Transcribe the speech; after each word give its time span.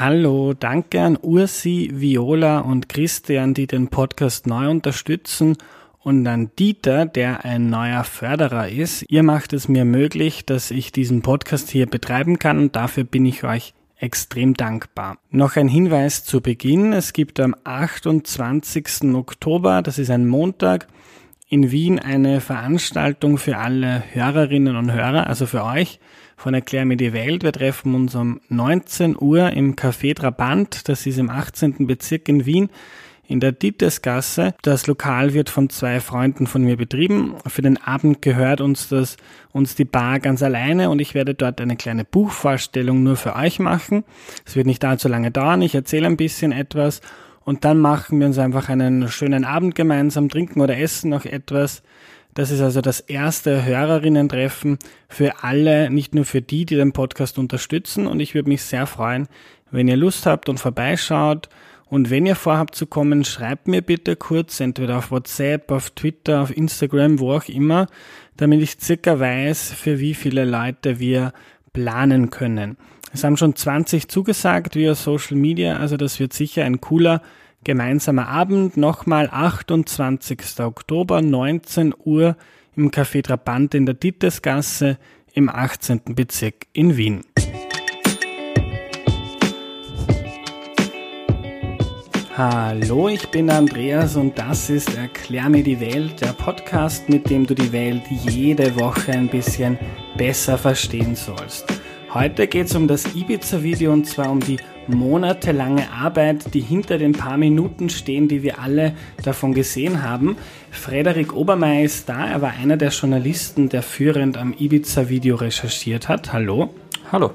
Hallo, 0.00 0.54
danke 0.54 1.02
an 1.02 1.18
Ursi, 1.20 1.90
Viola 1.92 2.60
und 2.60 2.88
Christian, 2.88 3.52
die 3.52 3.66
den 3.66 3.88
Podcast 3.88 4.46
neu 4.46 4.70
unterstützen 4.70 5.58
und 5.98 6.26
an 6.26 6.50
Dieter, 6.58 7.04
der 7.04 7.44
ein 7.44 7.68
neuer 7.68 8.04
Förderer 8.04 8.70
ist. 8.70 9.04
Ihr 9.10 9.22
macht 9.22 9.52
es 9.52 9.68
mir 9.68 9.84
möglich, 9.84 10.46
dass 10.46 10.70
ich 10.70 10.90
diesen 10.90 11.20
Podcast 11.20 11.68
hier 11.68 11.84
betreiben 11.84 12.38
kann 12.38 12.56
und 12.58 12.76
dafür 12.76 13.04
bin 13.04 13.26
ich 13.26 13.44
euch 13.44 13.74
extrem 13.98 14.54
dankbar. 14.54 15.18
Noch 15.28 15.56
ein 15.56 15.68
Hinweis 15.68 16.24
zu 16.24 16.40
Beginn. 16.40 16.94
Es 16.94 17.12
gibt 17.12 17.38
am 17.38 17.54
28. 17.64 19.14
Oktober, 19.14 19.82
das 19.82 19.98
ist 19.98 20.08
ein 20.08 20.26
Montag, 20.26 20.88
in 21.46 21.72
Wien 21.72 21.98
eine 21.98 22.40
Veranstaltung 22.40 23.36
für 23.36 23.58
alle 23.58 24.02
Hörerinnen 24.12 24.76
und 24.76 24.92
Hörer, 24.92 25.26
also 25.26 25.44
für 25.44 25.62
euch 25.62 26.00
von 26.40 26.54
Erklär 26.54 26.86
mir 26.86 26.96
die 26.96 27.12
Welt. 27.12 27.42
Wir 27.42 27.52
treffen 27.52 27.94
uns 27.94 28.14
um 28.14 28.40
19 28.48 29.14
Uhr 29.20 29.50
im 29.50 29.76
Café 29.76 30.14
Trabant, 30.14 30.88
das 30.88 31.04
ist 31.04 31.18
im 31.18 31.28
18. 31.28 31.86
Bezirk 31.86 32.30
in 32.30 32.46
Wien 32.46 32.70
in 33.28 33.40
der 33.40 33.52
Dietesgasse. 33.52 34.54
Das 34.62 34.86
Lokal 34.86 35.34
wird 35.34 35.50
von 35.50 35.68
zwei 35.68 36.00
Freunden 36.00 36.46
von 36.46 36.62
mir 36.62 36.78
betrieben. 36.78 37.34
Für 37.46 37.60
den 37.60 37.76
Abend 37.76 38.22
gehört 38.22 38.62
uns 38.62 38.88
das, 38.88 39.18
uns 39.52 39.74
die 39.74 39.84
Bar 39.84 40.18
ganz 40.18 40.42
alleine 40.42 40.88
und 40.88 40.98
ich 41.00 41.12
werde 41.12 41.34
dort 41.34 41.60
eine 41.60 41.76
kleine 41.76 42.06
Buchvorstellung 42.06 43.02
nur 43.02 43.16
für 43.16 43.36
euch 43.36 43.58
machen. 43.58 44.02
Es 44.46 44.56
wird 44.56 44.66
nicht 44.66 44.82
allzu 44.82 45.08
lange 45.08 45.30
dauern. 45.30 45.60
Ich 45.60 45.74
erzähle 45.74 46.06
ein 46.06 46.16
bisschen 46.16 46.52
etwas 46.52 47.02
und 47.44 47.66
dann 47.66 47.78
machen 47.78 48.18
wir 48.18 48.26
uns 48.26 48.38
einfach 48.38 48.70
einen 48.70 49.08
schönen 49.08 49.44
Abend 49.44 49.74
gemeinsam, 49.74 50.30
trinken 50.30 50.62
oder 50.62 50.78
essen 50.78 51.10
noch 51.10 51.26
etwas. 51.26 51.82
Das 52.34 52.50
ist 52.50 52.60
also 52.60 52.80
das 52.80 53.00
erste 53.00 53.64
Hörerinnen-Treffen 53.64 54.78
für 55.08 55.42
alle, 55.42 55.90
nicht 55.90 56.14
nur 56.14 56.24
für 56.24 56.40
die, 56.40 56.64
die 56.64 56.76
den 56.76 56.92
Podcast 56.92 57.38
unterstützen. 57.38 58.06
Und 58.06 58.20
ich 58.20 58.34
würde 58.34 58.48
mich 58.48 58.62
sehr 58.62 58.86
freuen, 58.86 59.28
wenn 59.70 59.88
ihr 59.88 59.96
Lust 59.96 60.26
habt 60.26 60.48
und 60.48 60.58
vorbeischaut. 60.58 61.48
Und 61.86 62.08
wenn 62.08 62.24
ihr 62.24 62.36
vorhabt 62.36 62.76
zu 62.76 62.86
kommen, 62.86 63.24
schreibt 63.24 63.66
mir 63.66 63.82
bitte 63.82 64.14
kurz, 64.14 64.60
entweder 64.60 64.98
auf 64.98 65.10
WhatsApp, 65.10 65.72
auf 65.72 65.90
Twitter, 65.90 66.40
auf 66.40 66.56
Instagram, 66.56 67.18
wo 67.18 67.32
auch 67.32 67.48
immer, 67.48 67.88
damit 68.36 68.62
ich 68.62 68.78
circa 68.80 69.18
weiß, 69.18 69.72
für 69.72 69.98
wie 69.98 70.14
viele 70.14 70.44
Leute 70.44 71.00
wir 71.00 71.32
planen 71.72 72.30
können. 72.30 72.76
Es 73.12 73.24
haben 73.24 73.36
schon 73.36 73.56
20 73.56 74.08
zugesagt 74.08 74.76
via 74.76 74.94
Social 74.94 75.36
Media, 75.36 75.78
also 75.78 75.96
das 75.96 76.20
wird 76.20 76.32
sicher 76.32 76.64
ein 76.64 76.80
cooler 76.80 77.22
gemeinsamer 77.64 78.28
Abend. 78.28 78.76
Nochmal 78.76 79.28
28. 79.30 80.60
Oktober, 80.60 81.22
19 81.22 81.94
Uhr 82.04 82.36
im 82.76 82.90
Café 82.90 83.22
Trabant 83.22 83.74
in 83.74 83.86
der 83.86 83.94
Dietesgasse 83.94 84.98
im 85.34 85.48
18. 85.48 86.00
Bezirk 86.14 86.66
in 86.72 86.96
Wien. 86.96 87.22
Hallo, 92.36 93.08
ich 93.08 93.28
bin 93.28 93.50
Andreas 93.50 94.16
und 94.16 94.38
das 94.38 94.70
ist 94.70 94.96
Erklär 94.96 95.50
mir 95.50 95.62
die 95.62 95.78
Welt, 95.78 96.22
der 96.22 96.32
Podcast, 96.32 97.06
mit 97.08 97.28
dem 97.28 97.46
du 97.46 97.54
die 97.54 97.70
Welt 97.70 98.02
jede 98.08 98.76
Woche 98.76 99.12
ein 99.12 99.28
bisschen 99.28 99.78
besser 100.16 100.56
verstehen 100.56 101.14
sollst. 101.16 101.66
Heute 102.14 102.46
geht 102.46 102.68
es 102.68 102.74
um 102.74 102.88
das 102.88 103.14
Ibiza-Video 103.14 103.92
und 103.92 104.06
zwar 104.06 104.30
um 104.30 104.40
die 104.40 104.56
monatelange 104.90 105.90
Arbeit, 105.92 106.54
die 106.54 106.60
hinter 106.60 106.98
den 106.98 107.12
paar 107.12 107.36
Minuten 107.36 107.90
stehen, 107.90 108.28
die 108.28 108.42
wir 108.42 108.58
alle 108.60 108.94
davon 109.22 109.54
gesehen 109.54 110.02
haben. 110.02 110.36
Frederik 110.70 111.34
Obermeier 111.34 111.84
ist 111.84 112.08
da, 112.08 112.26
er 112.26 112.42
war 112.42 112.52
einer 112.52 112.76
der 112.76 112.90
Journalisten, 112.90 113.68
der 113.68 113.82
führend 113.82 114.36
am 114.36 114.54
Ibiza-Video 114.58 115.36
recherchiert 115.36 116.08
hat. 116.08 116.32
Hallo. 116.32 116.74
Hallo. 117.12 117.30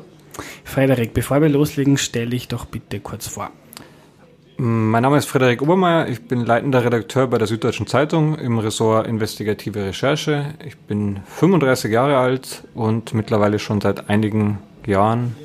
Frederik, 0.63 1.13
bevor 1.13 1.41
wir 1.41 1.49
loslegen, 1.49 1.97
stelle 1.97 2.35
ich 2.35 2.47
doch 2.47 2.65
bitte 2.65 2.99
kurz 2.99 3.27
vor. 3.27 3.51
Mein 4.57 5.03
Name 5.03 5.17
ist 5.17 5.25
Frederik 5.25 5.61
Obermeier, 5.61 6.07
ich 6.07 6.21
bin 6.21 6.45
leitender 6.45 6.85
Redakteur 6.85 7.27
bei 7.27 7.37
der 7.37 7.45
Süddeutschen 7.45 7.87
Zeitung 7.87 8.39
im 8.39 8.57
Ressort 8.57 9.05
Investigative 9.05 9.83
Recherche. 9.83 10.53
Ich 10.65 10.77
bin 10.77 11.19
35 11.25 11.91
Jahre 11.91 12.17
alt 12.17 12.63
und 12.73 13.13
mittlerweile 13.13 13.59
schon 13.59 13.81
seit 13.81 14.09
einigen 14.09 14.59
Jahren, 14.85 15.35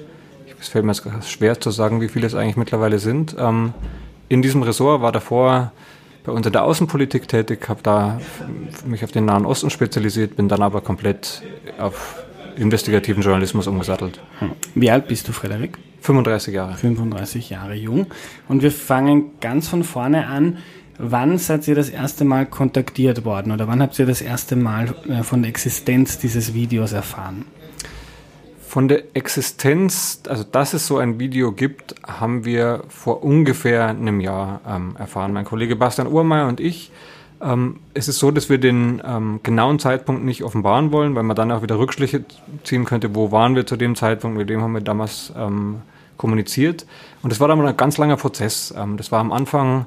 es 0.60 0.68
fällt 0.68 0.84
mir 0.84 0.94
schwer 0.94 1.60
zu 1.60 1.70
sagen, 1.70 2.00
wie 2.00 2.08
viele 2.08 2.26
es 2.26 2.34
eigentlich 2.34 2.56
mittlerweile 2.56 2.98
sind, 2.98 3.34
ähm, 3.38 3.72
in 4.28 4.42
diesem 4.42 4.62
Ressort, 4.62 5.02
war 5.02 5.12
davor 5.12 5.72
bei 6.24 6.32
uns 6.32 6.46
in 6.46 6.52
der 6.52 6.64
Außenpolitik 6.64 7.26
tätig, 7.26 7.68
habe 7.68 7.80
da 7.82 8.20
mich 8.84 9.02
auf 9.02 9.10
den 9.10 9.24
Nahen 9.24 9.46
Osten 9.46 9.70
spezialisiert, 9.70 10.36
bin 10.36 10.48
dann 10.48 10.62
aber 10.62 10.80
komplett 10.82 11.42
auf 11.78 12.22
investigativen 12.56 13.22
Journalismus 13.22 13.66
umgesattelt. 13.66 14.20
Hm. 14.38 14.50
Wie 14.74 14.90
alt 14.90 15.08
bist 15.08 15.26
du, 15.28 15.32
Frederik? 15.32 15.78
35 16.02 16.54
Jahre. 16.54 16.74
35 16.74 17.50
Jahre 17.50 17.74
jung. 17.74 18.06
Und 18.48 18.62
wir 18.62 18.70
fangen 18.70 19.32
ganz 19.40 19.68
von 19.68 19.82
vorne 19.82 20.26
an. 20.26 20.58
Wann 20.98 21.38
seid 21.38 21.66
ihr 21.66 21.74
das 21.74 21.88
erste 21.88 22.24
Mal 22.24 22.44
kontaktiert 22.44 23.24
worden 23.24 23.52
oder 23.52 23.66
wann 23.66 23.80
habt 23.80 23.98
ihr 23.98 24.06
das 24.06 24.20
erste 24.20 24.54
Mal 24.54 24.94
äh, 25.08 25.22
von 25.22 25.42
der 25.42 25.48
Existenz 25.48 26.18
dieses 26.18 26.52
Videos 26.52 26.92
erfahren? 26.92 27.46
Von 28.70 28.86
der 28.86 29.16
Existenz, 29.16 30.22
also 30.28 30.44
dass 30.44 30.74
es 30.74 30.86
so 30.86 30.98
ein 30.98 31.18
Video 31.18 31.50
gibt, 31.50 31.96
haben 32.06 32.44
wir 32.44 32.84
vor 32.88 33.24
ungefähr 33.24 33.88
einem 33.88 34.20
Jahr 34.20 34.60
ähm, 34.64 34.94
erfahren. 34.96 35.32
Mein 35.32 35.44
Kollege 35.44 35.74
Bastian 35.74 36.06
Urmeier 36.06 36.46
und 36.46 36.60
ich 36.60 36.92
ähm, 37.42 37.80
es 37.94 38.06
ist 38.06 38.20
so, 38.20 38.30
dass 38.30 38.48
wir 38.48 38.58
den 38.58 39.02
ähm, 39.04 39.40
genauen 39.42 39.80
Zeitpunkt 39.80 40.24
nicht 40.24 40.44
offenbaren 40.44 40.92
wollen, 40.92 41.16
weil 41.16 41.24
man 41.24 41.34
dann 41.34 41.50
auch 41.50 41.62
wieder 41.62 41.80
Rückschlüsse 41.80 42.24
ziehen 42.62 42.84
könnte, 42.84 43.12
wo 43.12 43.32
waren 43.32 43.56
wir 43.56 43.66
zu 43.66 43.74
dem 43.74 43.96
Zeitpunkt, 43.96 44.38
mit 44.38 44.48
dem 44.48 44.62
haben 44.62 44.74
wir 44.74 44.82
damals 44.82 45.32
ähm, 45.36 45.82
kommuniziert. 46.16 46.86
Und 47.22 47.32
das 47.32 47.40
war 47.40 47.48
dann 47.48 47.60
ein 47.60 47.76
ganz 47.76 47.98
langer 47.98 48.18
Prozess. 48.18 48.72
Ähm, 48.78 48.96
das 48.96 49.10
war 49.10 49.18
am 49.18 49.32
Anfang 49.32 49.86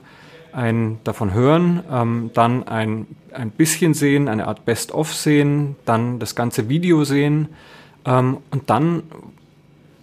ein 0.51 0.99
davon 1.05 1.33
hören, 1.33 1.85
ähm, 1.89 2.31
dann 2.33 2.67
ein, 2.67 3.07
ein 3.31 3.49
bisschen 3.49 3.93
sehen, 3.93 4.27
eine 4.27 4.45
Art 4.45 4.65
Best-of 4.65 5.13
sehen, 5.13 5.77
dann 5.85 6.19
das 6.19 6.35
ganze 6.35 6.67
Video 6.67 7.05
sehen 7.05 7.47
ähm, 8.05 8.37
und 8.51 8.69
dann 8.69 9.03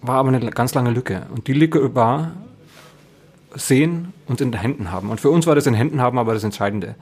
war 0.01 0.15
aber 0.15 0.29
eine 0.29 0.51
ganz 0.51 0.73
lange 0.73 0.91
Lücke. 0.91 1.27
Und 1.33 1.47
die 1.47 1.53
Lücke 1.53 1.93
war 1.95 2.31
sehen 3.53 4.13
und 4.27 4.41
in 4.41 4.51
den 4.51 4.61
Händen 4.61 4.91
haben. 4.91 5.09
Und 5.09 5.21
für 5.21 5.29
uns 5.29 5.45
war 5.45 5.55
das 5.55 5.67
in 5.67 5.73
Händen 5.73 6.01
haben 6.01 6.17
aber 6.17 6.33
das 6.33 6.43
Entscheidende. 6.43 6.95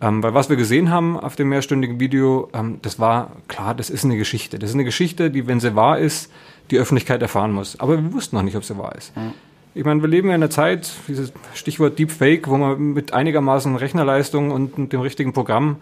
Ähm, 0.00 0.22
weil 0.22 0.34
was 0.34 0.48
wir 0.48 0.56
gesehen 0.56 0.90
haben 0.90 1.18
auf 1.18 1.36
dem 1.36 1.48
mehrstündigen 1.48 2.00
Video, 2.00 2.50
ähm, 2.52 2.80
das 2.82 2.98
war 2.98 3.36
klar, 3.46 3.74
das 3.74 3.88
ist 3.88 4.04
eine 4.04 4.16
Geschichte. 4.16 4.58
Das 4.58 4.70
ist 4.70 4.74
eine 4.74 4.84
Geschichte, 4.84 5.30
die, 5.30 5.46
wenn 5.46 5.60
sie 5.60 5.76
wahr 5.76 5.98
ist, 5.98 6.30
die 6.70 6.78
Öffentlichkeit 6.78 7.22
erfahren 7.22 7.52
muss. 7.52 7.78
Aber 7.78 8.02
wir 8.02 8.12
wussten 8.12 8.36
noch 8.36 8.42
nicht, 8.42 8.56
ob 8.56 8.64
sie 8.64 8.76
wahr 8.76 8.96
ist. 8.96 9.16
Mhm. 9.16 9.32
Ich 9.74 9.84
meine, 9.84 10.02
wir 10.02 10.08
leben 10.08 10.28
ja 10.28 10.34
in 10.34 10.42
einer 10.42 10.50
Zeit, 10.50 10.90
dieses 11.08 11.32
Stichwort 11.54 11.98
Deepfake, 11.98 12.48
wo 12.48 12.58
man 12.58 12.78
mit 12.92 13.14
einigermaßen 13.14 13.74
Rechnerleistung 13.76 14.50
und 14.50 14.92
dem 14.92 15.00
richtigen 15.00 15.32
Programm 15.32 15.76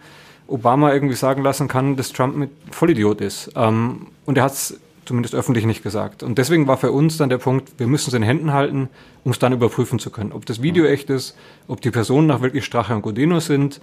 Obama 0.51 0.93
irgendwie 0.93 1.15
sagen 1.15 1.43
lassen 1.43 1.67
kann, 1.67 1.95
dass 1.95 2.13
Trump 2.13 2.35
mit 2.35 2.51
Vollidiot 2.71 3.21
ist. 3.21 3.51
Ähm, 3.55 4.07
und 4.25 4.37
er 4.37 4.43
hat 4.43 4.53
es 4.53 4.79
zumindest 5.05 5.35
öffentlich 5.35 5.65
nicht 5.65 5.83
gesagt. 5.83 6.23
Und 6.23 6.37
deswegen 6.37 6.67
war 6.67 6.77
für 6.77 6.91
uns 6.91 7.17
dann 7.17 7.29
der 7.29 7.37
Punkt, 7.37 7.71
wir 7.77 7.87
müssen 7.87 8.09
es 8.09 8.13
in 8.13 8.23
Händen 8.23 8.53
halten, 8.53 8.89
um 9.23 9.31
es 9.31 9.39
dann 9.39 9.53
überprüfen 9.53 9.99
zu 9.99 10.09
können, 10.09 10.31
ob 10.31 10.45
das 10.45 10.61
Video 10.61 10.85
echt 10.85 11.09
ist, 11.09 11.35
ob 11.67 11.81
die 11.81 11.91
Personen 11.91 12.27
nach 12.27 12.41
wirklich 12.41 12.65
Strache 12.65 12.95
und 12.95 13.01
Godino 13.01 13.39
sind 13.39 13.81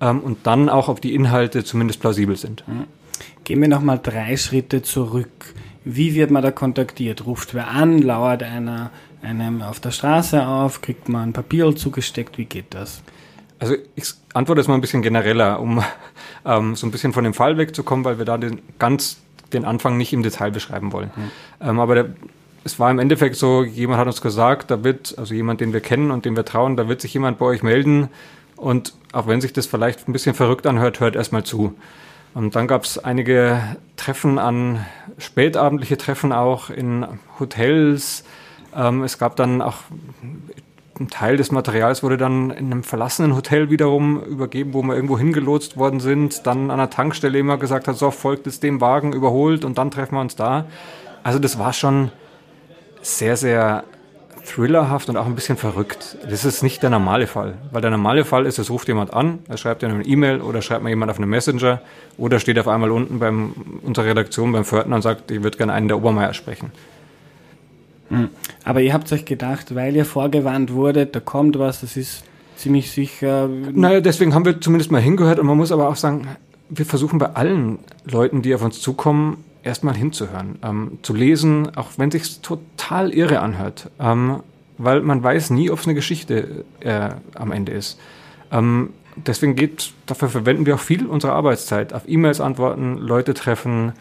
ähm, 0.00 0.20
und 0.20 0.46
dann 0.46 0.68
auch, 0.68 0.88
ob 0.88 1.00
die 1.00 1.14
Inhalte 1.14 1.64
zumindest 1.64 2.00
plausibel 2.00 2.36
sind. 2.36 2.66
Mhm. 2.66 2.84
Gehen 3.44 3.60
wir 3.60 3.68
nochmal 3.68 4.00
drei 4.02 4.36
Schritte 4.36 4.82
zurück. 4.82 5.54
Wie 5.84 6.14
wird 6.14 6.30
man 6.30 6.42
da 6.42 6.50
kontaktiert? 6.50 7.24
Ruft 7.26 7.54
wer 7.54 7.68
an? 7.68 8.02
Lauert 8.02 8.42
einer 8.42 8.90
einem 9.22 9.62
auf 9.62 9.80
der 9.80 9.92
Straße 9.92 10.46
auf? 10.46 10.82
Kriegt 10.82 11.08
man 11.08 11.30
ein 11.30 11.32
Papier 11.32 11.74
zugesteckt? 11.74 12.38
Wie 12.38 12.44
geht 12.44 12.74
das? 12.74 13.02
Also 13.58 13.74
ich 13.94 14.12
antworte 14.34 14.60
jetzt 14.60 14.68
mal 14.68 14.74
ein 14.74 14.80
bisschen 14.80 15.02
genereller, 15.02 15.60
um 15.60 15.82
ähm, 16.44 16.76
so 16.76 16.86
ein 16.86 16.90
bisschen 16.90 17.12
von 17.12 17.24
dem 17.24 17.34
Fall 17.34 17.56
wegzukommen, 17.58 18.04
weil 18.04 18.18
wir 18.18 18.24
da 18.24 18.38
den 18.38 18.60
ganz 18.78 19.18
den 19.52 19.64
Anfang 19.64 19.96
nicht 19.96 20.12
im 20.12 20.22
Detail 20.22 20.50
beschreiben 20.50 20.92
wollen. 20.92 21.10
Mhm. 21.14 21.30
Ähm, 21.60 21.80
aber 21.80 21.94
der, 21.94 22.06
es 22.64 22.78
war 22.80 22.90
im 22.90 22.98
Endeffekt 22.98 23.36
so, 23.36 23.62
jemand 23.62 24.00
hat 24.00 24.06
uns 24.06 24.20
gesagt, 24.20 24.70
da 24.70 24.82
wird, 24.82 25.14
also 25.18 25.34
jemand, 25.34 25.60
den 25.60 25.72
wir 25.72 25.80
kennen 25.80 26.10
und 26.10 26.24
dem 26.24 26.36
wir 26.36 26.44
trauen, 26.44 26.76
da 26.76 26.88
wird 26.88 27.00
sich 27.00 27.14
jemand 27.14 27.38
bei 27.38 27.46
euch 27.46 27.62
melden 27.62 28.08
und 28.56 28.94
auch 29.12 29.26
wenn 29.26 29.40
sich 29.40 29.52
das 29.52 29.66
vielleicht 29.66 30.08
ein 30.08 30.12
bisschen 30.12 30.34
verrückt 30.34 30.66
anhört, 30.66 31.00
hört 31.00 31.16
erstmal 31.16 31.44
zu. 31.44 31.74
Und 32.34 32.54
dann 32.54 32.66
gab 32.66 32.84
es 32.84 32.98
einige 32.98 33.76
Treffen 33.96 34.38
an, 34.38 34.84
spätabendliche 35.16 35.96
Treffen 35.96 36.32
auch 36.32 36.68
in 36.68 37.06
Hotels. 37.38 38.24
Ähm, 38.74 39.04
es 39.04 39.18
gab 39.18 39.36
dann 39.36 39.62
auch 39.62 39.78
ein 40.98 41.08
Teil 41.08 41.36
des 41.36 41.50
Materials 41.50 42.02
wurde 42.02 42.16
dann 42.16 42.50
in 42.50 42.66
einem 42.66 42.82
verlassenen 42.82 43.34
Hotel 43.36 43.70
wiederum 43.70 44.22
übergeben, 44.22 44.72
wo 44.72 44.82
wir 44.82 44.94
irgendwo 44.94 45.18
hingelotst 45.18 45.76
worden 45.76 46.00
sind. 46.00 46.46
Dann 46.46 46.70
an 46.70 46.78
der 46.78 46.90
Tankstelle 46.90 47.38
immer 47.38 47.58
gesagt 47.58 47.86
hat, 47.88 47.96
so 47.96 48.10
folgt 48.10 48.46
es 48.46 48.60
dem 48.60 48.80
Wagen, 48.80 49.12
überholt 49.12 49.64
und 49.64 49.78
dann 49.78 49.90
treffen 49.90 50.14
wir 50.14 50.20
uns 50.20 50.36
da. 50.36 50.66
Also 51.22 51.38
das 51.38 51.58
war 51.58 51.72
schon 51.72 52.10
sehr, 53.02 53.36
sehr 53.36 53.84
thrillerhaft 54.46 55.08
und 55.08 55.16
auch 55.16 55.26
ein 55.26 55.34
bisschen 55.34 55.56
verrückt. 55.56 56.16
Das 56.30 56.44
ist 56.44 56.62
nicht 56.62 56.82
der 56.82 56.90
normale 56.90 57.26
Fall. 57.26 57.54
Weil 57.72 57.82
der 57.82 57.90
normale 57.90 58.24
Fall 58.24 58.46
ist, 58.46 58.58
es 58.58 58.70
ruft 58.70 58.88
jemand 58.88 59.12
an, 59.12 59.40
er 59.48 59.56
schreibt 59.56 59.82
dir 59.82 59.88
eine 59.88 60.04
E-Mail 60.04 60.40
oder 60.40 60.62
schreibt 60.62 60.82
mir 60.82 60.90
jemand 60.90 61.10
auf 61.10 61.18
einen 61.18 61.28
Messenger 61.28 61.80
oder 62.16 62.38
steht 62.38 62.58
auf 62.58 62.68
einmal 62.68 62.90
unten 62.90 63.18
bei 63.18 63.30
unserer 63.82 64.06
Redaktion 64.06 64.52
beim 64.52 64.64
Pförtner 64.64 64.96
und 64.96 65.02
sagt, 65.02 65.30
ich 65.30 65.42
würde 65.42 65.58
gerne 65.58 65.72
einen 65.72 65.88
der 65.88 65.98
Obermeier 65.98 66.32
sprechen. 66.32 66.70
Aber 68.66 68.80
ihr 68.82 68.92
habt 68.92 69.10
euch 69.12 69.24
gedacht, 69.24 69.76
weil 69.76 69.94
ihr 69.94 70.04
vorgewarnt 70.04 70.72
wurde, 70.72 71.06
da 71.06 71.20
kommt 71.20 71.56
was, 71.56 71.82
das 71.82 71.96
ist 71.96 72.24
ziemlich 72.56 72.90
sicher. 72.90 73.48
Naja, 73.48 74.00
deswegen 74.00 74.34
haben 74.34 74.44
wir 74.44 74.60
zumindest 74.60 74.90
mal 74.90 75.00
hingehört 75.00 75.38
und 75.38 75.46
man 75.46 75.56
muss 75.56 75.70
aber 75.70 75.88
auch 75.88 75.94
sagen, 75.94 76.26
wir 76.68 76.84
versuchen 76.84 77.20
bei 77.20 77.26
allen 77.26 77.78
Leuten, 78.04 78.42
die 78.42 78.52
auf 78.56 78.64
uns 78.64 78.80
zukommen, 78.80 79.44
erstmal 79.62 79.94
hinzuhören, 79.94 80.58
ähm, 80.64 80.98
zu 81.02 81.14
lesen, 81.14 81.76
auch 81.76 81.90
wenn 81.96 82.10
sich 82.10 82.40
total 82.40 83.12
irre 83.14 83.38
anhört, 83.38 83.88
ähm, 84.00 84.42
weil 84.78 85.00
man 85.00 85.22
weiß 85.22 85.50
nie, 85.50 85.70
ob 85.70 85.78
es 85.78 85.86
eine 85.86 85.94
Geschichte 85.94 86.64
äh, 86.80 87.10
am 87.36 87.52
Ende 87.52 87.70
ist. 87.70 88.00
Ähm, 88.50 88.90
deswegen 89.14 89.54
geht, 89.54 89.92
dafür 90.06 90.28
verwenden 90.28 90.66
wir 90.66 90.74
auch 90.74 90.80
viel 90.80 91.06
unserer 91.06 91.34
Arbeitszeit 91.34 91.92
auf 91.92 92.02
E-Mails 92.08 92.40
antworten, 92.40 92.96
Leute 92.96 93.32
treffen, 93.32 93.92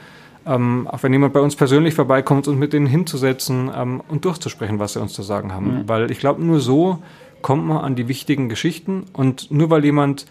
ähm, 0.45 0.87
auch 0.87 1.03
wenn 1.03 1.13
jemand 1.13 1.33
bei 1.33 1.39
uns 1.39 1.55
persönlich 1.55 1.93
vorbeikommt, 1.93 2.47
uns 2.47 2.57
mit 2.57 2.73
denen 2.73 2.85
hinzusetzen 2.85 3.71
ähm, 3.75 4.01
und 4.07 4.25
durchzusprechen, 4.25 4.79
was 4.79 4.93
sie 4.93 5.01
uns 5.01 5.13
zu 5.13 5.23
sagen 5.23 5.53
haben. 5.53 5.79
Mhm. 5.79 5.89
Weil 5.89 6.11
ich 6.11 6.19
glaube, 6.19 6.43
nur 6.43 6.59
so 6.59 6.99
kommt 7.41 7.65
man 7.65 7.77
an 7.77 7.95
die 7.95 8.07
wichtigen 8.07 8.49
Geschichten 8.49 9.05
und 9.13 9.51
nur 9.51 9.69
weil 9.69 9.83
jemand 9.83 10.25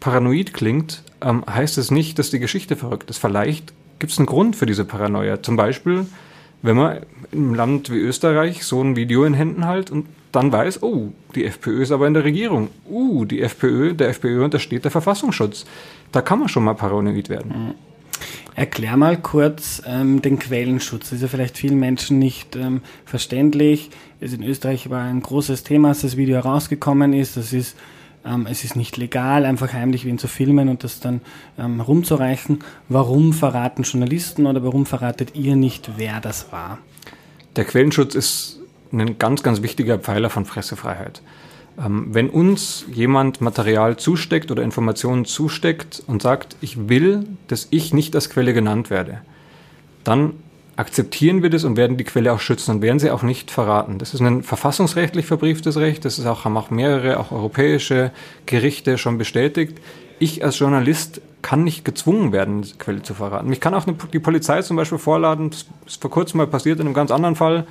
paranoid 0.00 0.54
klingt, 0.54 1.02
ähm, 1.20 1.44
heißt 1.48 1.78
es 1.78 1.90
nicht, 1.90 2.18
dass 2.18 2.30
die 2.30 2.38
Geschichte 2.38 2.76
verrückt 2.76 3.10
ist. 3.10 3.18
Vielleicht 3.18 3.72
gibt 3.98 4.12
es 4.12 4.18
einen 4.18 4.26
Grund 4.26 4.56
für 4.56 4.66
diese 4.66 4.84
Paranoia. 4.84 5.42
Zum 5.42 5.56
Beispiel, 5.56 6.06
wenn 6.62 6.76
man 6.76 7.00
im 7.32 7.54
Land 7.54 7.90
wie 7.90 7.98
Österreich 7.98 8.64
so 8.64 8.82
ein 8.82 8.96
Video 8.96 9.24
in 9.24 9.34
Händen 9.34 9.66
hält 9.66 9.90
und 9.90 10.06
dann 10.32 10.52
weiß, 10.52 10.82
oh, 10.82 11.08
die 11.34 11.44
FPÖ 11.44 11.82
ist 11.82 11.92
aber 11.92 12.06
in 12.06 12.14
der 12.14 12.24
Regierung. 12.24 12.68
Uh, 12.88 13.24
die 13.24 13.40
FPÖ, 13.40 13.94
der 13.94 14.10
FPÖ 14.10 14.44
untersteht 14.44 14.84
der 14.84 14.90
Verfassungsschutz. 14.90 15.64
Da 16.12 16.20
kann 16.20 16.38
man 16.38 16.48
schon 16.48 16.64
mal 16.64 16.74
paranoid 16.74 17.28
werden. 17.28 17.52
Mhm. 17.52 17.74
Erklär 18.58 18.96
mal 18.96 19.16
kurz 19.16 19.80
ähm, 19.86 20.20
den 20.20 20.40
Quellenschutz. 20.40 21.10
Das 21.10 21.12
ist 21.12 21.22
ja 21.22 21.28
vielleicht 21.28 21.56
vielen 21.56 21.78
Menschen 21.78 22.18
nicht 22.18 22.56
ähm, 22.56 22.80
verständlich. 23.04 23.90
Es 24.18 24.32
in 24.32 24.42
Österreich 24.42 24.90
war 24.90 25.04
ein 25.04 25.22
großes 25.22 25.62
Thema, 25.62 25.90
als 25.90 26.00
das 26.00 26.16
Video 26.16 26.34
herausgekommen 26.34 27.12
ist. 27.12 27.36
Das 27.36 27.52
ist 27.52 27.76
ähm, 28.26 28.48
es 28.50 28.64
ist 28.64 28.74
nicht 28.74 28.96
legal, 28.96 29.44
einfach 29.44 29.72
heimlich 29.72 30.04
wen 30.04 30.18
zu 30.18 30.26
filmen 30.26 30.68
und 30.68 30.82
das 30.82 30.98
dann 30.98 31.20
ähm, 31.56 31.80
rumzureichen. 31.80 32.64
Warum 32.88 33.32
verraten 33.32 33.84
Journalisten 33.84 34.44
oder 34.44 34.64
warum 34.64 34.86
verratet 34.86 35.36
ihr 35.36 35.54
nicht, 35.54 35.90
wer 35.96 36.20
das 36.20 36.50
war? 36.50 36.78
Der 37.54 37.64
Quellenschutz 37.64 38.16
ist 38.16 38.58
ein 38.90 39.18
ganz, 39.18 39.44
ganz 39.44 39.62
wichtiger 39.62 40.00
Pfeiler 40.00 40.30
von 40.30 40.42
Pressefreiheit. 40.42 41.22
Ähm, 41.84 42.08
wenn 42.10 42.30
uns 42.30 42.84
jemand 42.92 43.40
Material 43.40 43.96
zusteckt 43.96 44.50
oder 44.50 44.62
Informationen 44.62 45.24
zusteckt 45.24 46.02
und 46.06 46.22
sagt, 46.22 46.56
ich 46.60 46.88
will, 46.88 47.24
dass 47.46 47.68
ich 47.70 47.94
nicht 47.94 48.14
als 48.14 48.30
Quelle 48.30 48.52
genannt 48.52 48.90
werde, 48.90 49.20
dann 50.04 50.34
akzeptieren 50.76 51.42
wir 51.42 51.50
das 51.50 51.64
und 51.64 51.76
werden 51.76 51.96
die 51.96 52.04
Quelle 52.04 52.32
auch 52.32 52.40
schützen 52.40 52.76
und 52.76 52.82
werden 52.82 53.00
sie 53.00 53.10
auch 53.10 53.22
nicht 53.22 53.50
verraten. 53.50 53.98
Das 53.98 54.14
ist 54.14 54.20
ein 54.20 54.44
verfassungsrechtlich 54.44 55.26
verbrieftes 55.26 55.76
Recht, 55.76 56.04
das 56.04 56.18
ist 56.18 56.26
auch, 56.26 56.44
haben 56.44 56.56
auch 56.56 56.70
mehrere, 56.70 57.18
auch 57.18 57.32
europäische 57.32 58.12
Gerichte 58.46 58.96
schon 58.96 59.18
bestätigt. 59.18 59.78
Ich 60.20 60.44
als 60.44 60.58
Journalist 60.58 61.20
kann 61.42 61.64
nicht 61.64 61.84
gezwungen 61.84 62.32
werden, 62.32 62.62
die 62.62 62.78
Quelle 62.78 63.02
zu 63.02 63.14
verraten. 63.14 63.48
Mich 63.48 63.60
kann 63.60 63.74
auch 63.74 63.86
die 64.12 64.18
Polizei 64.20 64.62
zum 64.62 64.76
Beispiel 64.76 64.98
vorladen, 64.98 65.50
das 65.50 65.66
ist 65.86 66.00
vor 66.00 66.10
kurzem 66.10 66.38
mal 66.38 66.46
passiert 66.46 66.78
in 66.78 66.86
einem 66.86 66.94
ganz 66.94 67.10
anderen 67.10 67.36
Fall, 67.36 67.66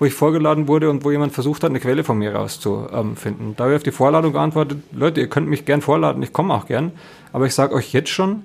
wo 0.00 0.06
ich 0.06 0.14
vorgeladen 0.14 0.66
wurde 0.66 0.88
und 0.88 1.04
wo 1.04 1.10
jemand 1.10 1.32
versucht 1.32 1.62
hat, 1.62 1.70
eine 1.70 1.78
Quelle 1.78 2.04
von 2.04 2.18
mir 2.18 2.34
rauszufinden. 2.34 3.54
Da 3.54 3.64
habe 3.64 3.74
ich 3.74 3.76
auf 3.76 3.82
die 3.82 3.92
Vorladung 3.92 4.32
geantwortet, 4.32 4.78
Leute, 4.92 5.20
ihr 5.20 5.28
könnt 5.28 5.46
mich 5.46 5.66
gern 5.66 5.82
vorladen, 5.82 6.22
ich 6.22 6.32
komme 6.32 6.54
auch 6.54 6.66
gern, 6.66 6.92
aber 7.34 7.44
ich 7.44 7.54
sage 7.54 7.74
euch 7.74 7.92
jetzt 7.92 8.08
schon, 8.08 8.42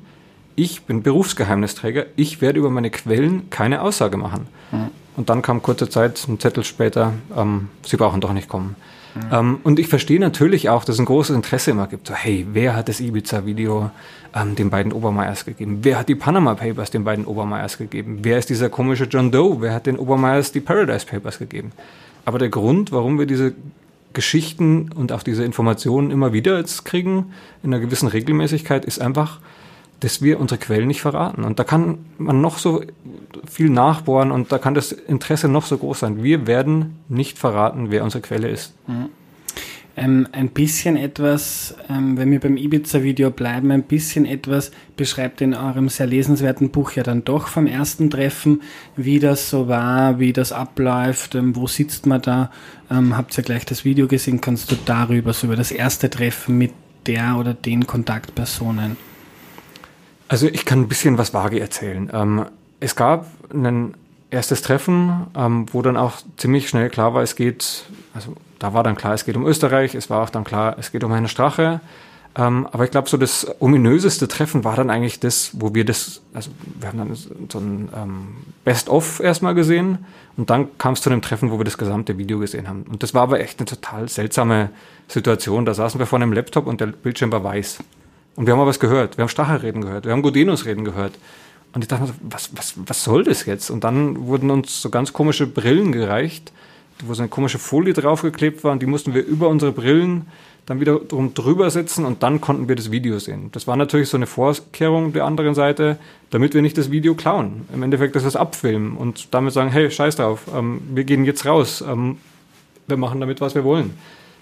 ich 0.56 0.84
bin 0.84 1.04
Berufsgeheimnisträger, 1.04 2.06
ich 2.16 2.42
werde 2.42 2.60
über 2.60 2.70
meine 2.70 2.90
Quellen 2.90 3.50
keine 3.50 3.82
Aussage 3.82 4.18
machen. 4.18 4.48
Mhm. 4.72 4.88
Und 5.18 5.30
dann 5.30 5.42
kam 5.42 5.62
kurze 5.62 5.90
Zeit, 5.90 6.26
ein 6.28 6.40
Zettel 6.40 6.64
später, 6.64 7.14
ähm, 7.36 7.70
sie 7.86 7.98
brauchen 7.98 8.22
doch 8.22 8.34
nicht 8.34 8.50
kommen. 8.50 8.76
Mhm. 9.16 9.22
Ähm, 9.32 9.58
und 9.64 9.80
ich 9.80 9.88
verstehe 9.88 10.20
natürlich 10.20 10.70
auch, 10.70 10.84
dass 10.84 10.96
es 10.96 11.00
ein 11.00 11.06
großes 11.06 11.36
Interesse 11.36 11.72
immer 11.72 11.88
gibt. 11.88 12.08
So, 12.08 12.14
hey, 12.14 12.46
wer 12.52 12.76
hat 12.76 12.90
das 12.90 13.00
Ibiza-Video 13.00 13.92
ähm, 14.34 14.56
den 14.56 14.70
beiden 14.70 14.92
Obermeyers 14.92 15.46
gegeben? 15.46 15.80
Wer 15.84 16.00
hat 16.00 16.10
die 16.10 16.16
Panama 16.16 16.56
Papers 16.56 16.92
den 16.92 17.06
beiden 17.06 17.26
Obermeyers 17.26 17.78
gegeben? 17.78 18.20
Wer 18.24 18.38
ist 18.38 18.50
dieser 18.50 18.70
komische 18.70 19.06
John 19.06 19.32
Doe? 19.32 19.62
Wer 19.62 19.74
hat 19.74 19.86
den 19.86 19.98
Obermeyers 19.98 20.52
die 20.52 20.60
Paradise 20.60 21.06
Papers 21.06 21.40
gegeben? 21.40 21.72
Aber 22.26 22.40
der 22.40 22.50
Grund, 22.50 22.92
warum 22.92 23.18
wir 23.20 23.26
diese 23.26 23.54
Geschichten 24.14 24.92
und 24.92 25.12
auch 25.12 25.24
diese 25.24 25.44
Informationen 25.44 26.12
immer 26.12 26.34
wieder 26.34 26.58
jetzt 26.58 26.86
kriegen, 26.86 27.34
in 27.64 27.74
einer 27.74 27.82
gewissen 27.82 28.08
Regelmäßigkeit, 28.08 28.84
ist 28.84 29.00
einfach, 29.00 29.40
dass 30.06 30.22
wir 30.22 30.40
unsere 30.40 30.60
Quellen 30.60 30.86
nicht 30.86 31.02
verraten. 31.02 31.44
Und 31.44 31.58
da 31.58 31.64
kann 31.64 31.98
man 32.20 32.40
noch 32.40 32.60
so 32.60 32.84
viel 33.50 33.72
nachbohren 33.72 34.32
und 34.32 34.52
da 34.52 34.60
kann 34.60 34.76
das 34.76 34.92
Interesse 34.92 35.48
noch 35.48 35.66
so 35.66 35.80
groß 35.80 36.02
sein. 36.02 36.22
Wir 36.22 36.46
werden 36.46 37.00
nicht 37.10 37.40
verraten, 37.40 37.90
wer 37.90 38.04
unsere 38.04 38.22
Quelle 38.22 38.50
ist. 38.50 38.76
Mhm. 38.88 39.10
Ähm, 39.98 40.28
ein 40.32 40.50
bisschen 40.50 40.96
etwas, 40.96 41.74
ähm, 41.90 42.18
wenn 42.18 42.30
wir 42.30 42.40
beim 42.40 42.56
Ibiza-Video 42.56 43.32
bleiben, 43.32 43.72
ein 43.72 43.82
bisschen 43.82 44.26
etwas 44.26 44.70
beschreibt 44.96 45.42
in 45.42 45.56
eurem 45.56 45.90
sehr 45.90 46.06
lesenswerten 46.06 46.70
Buch 46.70 46.92
ja 46.92 47.02
dann 47.02 47.24
doch 47.24 47.48
vom 47.48 47.66
ersten 47.66 48.12
Treffen, 48.12 48.62
wie 48.96 49.18
das 49.18 49.50
so 49.50 49.68
war, 49.68 50.20
wie 50.20 50.34
das 50.34 50.52
abläuft, 50.52 51.34
ähm, 51.34 51.56
wo 51.56 51.66
sitzt 51.66 52.06
man 52.06 52.22
da. 52.22 52.52
Ähm, 52.92 53.18
habt 53.18 53.34
ihr 53.34 53.38
ja 53.38 53.44
gleich 53.44 53.66
das 53.66 53.86
Video 53.86 54.08
gesehen, 54.08 54.40
kannst 54.40 54.72
du 54.72 54.76
darüber, 54.86 55.34
so 55.34 55.48
über 55.48 55.56
das 55.56 55.72
erste 55.72 56.12
Treffen 56.12 56.60
mit 56.60 56.74
der 57.08 57.38
oder 57.40 57.56
den 57.56 57.88
Kontaktpersonen 57.88 58.98
also 60.28 60.48
ich 60.48 60.66
kann 60.66 60.82
ein 60.82 60.88
bisschen 60.88 61.18
was 61.18 61.34
vage 61.34 61.60
erzählen. 61.60 62.10
Ähm, 62.14 62.46
es 62.80 62.96
gab 62.96 63.28
ein 63.54 63.94
erstes 64.32 64.62
Treffen, 64.62 65.28
ähm, 65.36 65.66
wo 65.72 65.82
dann 65.82 65.98
auch 65.98 66.14
ziemlich 66.38 66.70
schnell 66.70 66.90
klar 66.90 67.14
war, 67.14 67.24
es 67.24 67.36
geht, 67.36 67.86
also 68.14 68.36
da 68.60 68.74
war 68.74 68.84
dann 68.84 68.96
klar, 68.96 69.14
es 69.14 69.26
geht 69.26 69.38
um 69.38 69.46
Österreich, 69.46 69.96
es 69.96 70.10
war 70.10 70.24
auch 70.24 70.30
dann 70.30 70.44
klar, 70.44 70.76
es 70.80 70.92
geht 70.92 71.04
um 71.04 71.12
eine 71.12 71.28
Strache. 71.28 71.80
Ähm, 72.38 72.68
aber 72.70 72.84
ich 72.84 72.92
glaube, 72.92 73.08
so 73.08 73.16
das 73.16 73.48
ominöseste 73.60 74.28
Treffen 74.28 74.66
war 74.66 74.76
dann 74.76 74.90
eigentlich 74.90 75.22
das, 75.22 75.52
wo 75.54 75.74
wir 75.74 75.86
das, 75.86 76.22
also 76.34 76.52
wir 76.80 76.90
haben 76.90 76.98
dann 76.98 77.16
so 77.16 77.60
ein 77.60 77.90
ähm, 77.96 78.28
Best-of 78.66 79.22
erstmal 79.22 79.56
gesehen 79.56 80.00
und 80.36 80.50
dann 80.50 80.78
kam 80.78 80.94
es 80.94 81.02
zu 81.02 81.10
einem 81.10 81.22
Treffen, 81.22 81.50
wo 81.50 81.58
wir 81.58 81.64
das 81.64 81.78
gesamte 81.78 82.18
Video 82.18 82.40
gesehen 82.40 82.68
haben. 82.68 82.84
Und 82.90 83.04
das 83.04 83.14
war 83.14 83.22
aber 83.24 83.40
echt 83.40 83.60
eine 83.60 83.68
total 83.68 84.10
seltsame 84.10 84.70
Situation. 85.08 85.66
Da 85.66 85.74
saßen 85.74 85.98
wir 85.98 86.08
vor 86.08 86.20
einem 86.20 86.34
Laptop 86.34 86.68
und 86.68 86.82
der 86.82 86.88
Bildschirm 86.88 87.32
war 87.32 87.44
weiß. 87.44 87.80
Und 88.36 88.46
wir 88.46 88.54
haben 88.54 88.60
aber 88.60 88.70
was 88.70 88.80
gehört. 88.80 89.18
Wir 89.18 89.24
haben 89.24 89.30
Strache 89.30 89.64
reden 89.64 89.82
gehört. 89.82 90.06
Wir 90.06 90.12
haben 90.12 90.22
Godinus 90.22 90.66
reden 90.66 90.84
gehört. 90.86 91.14
Und 91.74 91.84
ich 91.84 91.88
dachte 91.88 92.04
mir 92.04 92.08
so, 92.10 92.14
was, 92.22 92.50
was, 92.56 92.74
was 92.86 93.04
soll 93.04 93.24
das 93.24 93.46
jetzt? 93.46 93.70
Und 93.70 93.84
dann 93.84 94.28
wurden 94.28 94.50
uns 94.50 94.82
so 94.82 94.90
ganz 94.90 95.14
komische 95.14 95.48
Brillen 95.48 95.92
gereicht, 95.92 96.52
wo 97.06 97.14
so 97.14 97.22
eine 97.22 97.30
komische 97.30 97.60
Folie 97.60 97.94
draufgeklebt 97.94 98.64
war. 98.64 98.72
Und 98.72 98.82
die 98.82 98.86
mussten 98.86 99.14
wir 99.14 99.26
über 99.26 99.50
unsere 99.50 99.72
Brillen 99.72 100.28
dann 100.66 100.80
wieder 100.80 101.00
drum 101.00 101.34
drüber 101.34 101.70
setzen 101.70 102.06
und 102.06 102.24
dann 102.24 102.42
konnten 102.42 102.68
wir 102.68 102.76
das 102.76 102.92
Video 102.92 103.20
sehen. 103.20 103.50
Das 103.52 103.68
war 103.68 103.76
natürlich 103.76 104.10
so 104.10 104.18
eine 104.18 104.26
Vorkehrung 104.26 105.14
der 105.14 105.26
anderen 105.26 105.54
Seite, 105.54 105.98
damit 106.32 106.54
wir 106.54 106.62
nicht 106.62 106.78
das 106.78 106.90
Video 106.90 107.14
klauen. 107.14 107.66
Im 107.74 107.84
Endeffekt 107.84 108.16
ist 108.16 108.26
das 108.26 108.36
abfilmen 108.36 108.98
und 108.98 109.34
damit 109.34 109.54
sagen, 109.54 109.70
hey, 109.70 109.92
scheiß 109.92 110.16
drauf, 110.16 110.42
ähm, 110.56 110.82
wir 110.94 111.04
gehen 111.04 111.24
jetzt 111.26 111.46
raus, 111.46 111.84
ähm, 111.88 112.18
wir 112.88 112.98
machen 112.98 113.20
damit, 113.20 113.42
was 113.42 113.54
wir 113.54 113.64
wollen. 113.64 113.94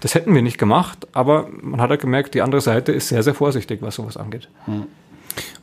Das 0.03 0.15
hätten 0.15 0.35
wir 0.35 0.41
nicht 0.41 0.57
gemacht, 0.57 1.07
aber 1.13 1.47
man 1.61 1.79
hat 1.79 1.89
ja 1.89 1.95
gemerkt, 1.95 2.33
die 2.33 2.41
andere 2.41 2.59
Seite 2.59 2.91
ist 2.91 3.07
sehr, 3.07 3.23
sehr 3.23 3.33
vorsichtig, 3.33 3.81
was 3.81 3.95
sowas 3.95 4.17
angeht. 4.17 4.49
Hm. 4.65 4.83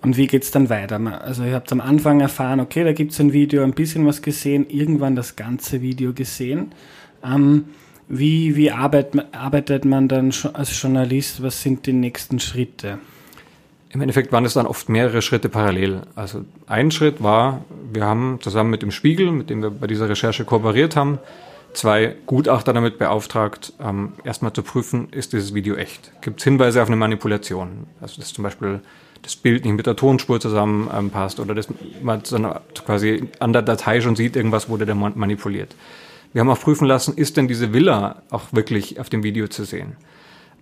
Und 0.00 0.16
wie 0.16 0.26
geht 0.26 0.44
es 0.44 0.50
dann 0.50 0.70
weiter? 0.70 0.98
Also 1.22 1.44
ihr 1.44 1.54
habt 1.54 1.70
am 1.72 1.82
Anfang 1.82 2.20
erfahren, 2.20 2.58
okay, 2.58 2.82
da 2.82 2.94
gibt 2.94 3.12
es 3.12 3.20
ein 3.20 3.34
Video, 3.34 3.62
ein 3.62 3.72
bisschen 3.74 4.06
was 4.06 4.22
gesehen, 4.22 4.64
irgendwann 4.70 5.14
das 5.14 5.36
ganze 5.36 5.82
Video 5.82 6.14
gesehen. 6.14 6.72
Ähm, 7.22 7.66
wie 8.08 8.56
wie 8.56 8.70
arbeit, 8.70 9.12
arbeitet 9.32 9.84
man 9.84 10.08
dann 10.08 10.32
als 10.54 10.80
Journalist? 10.80 11.42
Was 11.42 11.60
sind 11.60 11.84
die 11.84 11.92
nächsten 11.92 12.40
Schritte? 12.40 12.98
Im 13.90 14.00
Endeffekt 14.00 14.32
waren 14.32 14.46
es 14.46 14.54
dann 14.54 14.66
oft 14.66 14.88
mehrere 14.88 15.20
Schritte 15.20 15.50
parallel. 15.50 16.00
Also 16.14 16.46
ein 16.66 16.90
Schritt 16.90 17.22
war, 17.22 17.62
wir 17.92 18.06
haben 18.06 18.38
zusammen 18.40 18.70
mit 18.70 18.80
dem 18.80 18.90
Spiegel, 18.90 19.32
mit 19.32 19.50
dem 19.50 19.60
wir 19.60 19.70
bei 19.70 19.86
dieser 19.86 20.08
Recherche 20.08 20.46
kooperiert 20.46 20.96
haben, 20.96 21.18
zwei 21.72 22.16
Gutachter 22.26 22.72
damit 22.72 22.98
beauftragt, 22.98 23.72
ähm, 23.80 24.12
erstmal 24.24 24.52
zu 24.52 24.62
prüfen, 24.62 25.08
ist 25.10 25.32
dieses 25.32 25.54
Video 25.54 25.76
echt? 25.76 26.12
Gibt 26.20 26.40
es 26.40 26.44
Hinweise 26.44 26.82
auf 26.82 26.88
eine 26.88 26.96
Manipulation? 26.96 27.86
Also 28.00 28.20
dass 28.20 28.32
zum 28.32 28.44
Beispiel 28.44 28.80
das 29.22 29.36
Bild 29.36 29.64
nicht 29.64 29.74
mit 29.74 29.86
der 29.86 29.96
Tonspur 29.96 30.40
zusammenpasst 30.40 31.38
ähm, 31.38 31.44
oder 31.44 31.54
dass 31.54 31.68
man 32.02 32.22
quasi 32.84 33.28
an 33.38 33.52
der 33.52 33.62
Datei 33.62 34.00
schon 34.00 34.16
sieht, 34.16 34.36
irgendwas 34.36 34.68
wurde 34.68 34.86
da 34.86 34.94
manipuliert. 34.94 35.74
Wir 36.32 36.40
haben 36.40 36.48
auch 36.48 36.60
prüfen 36.60 36.86
lassen, 36.86 37.16
ist 37.16 37.36
denn 37.36 37.48
diese 37.48 37.72
Villa 37.72 38.22
auch 38.30 38.44
wirklich 38.52 39.00
auf 39.00 39.10
dem 39.10 39.22
Video 39.22 39.48
zu 39.48 39.64
sehen? 39.64 39.96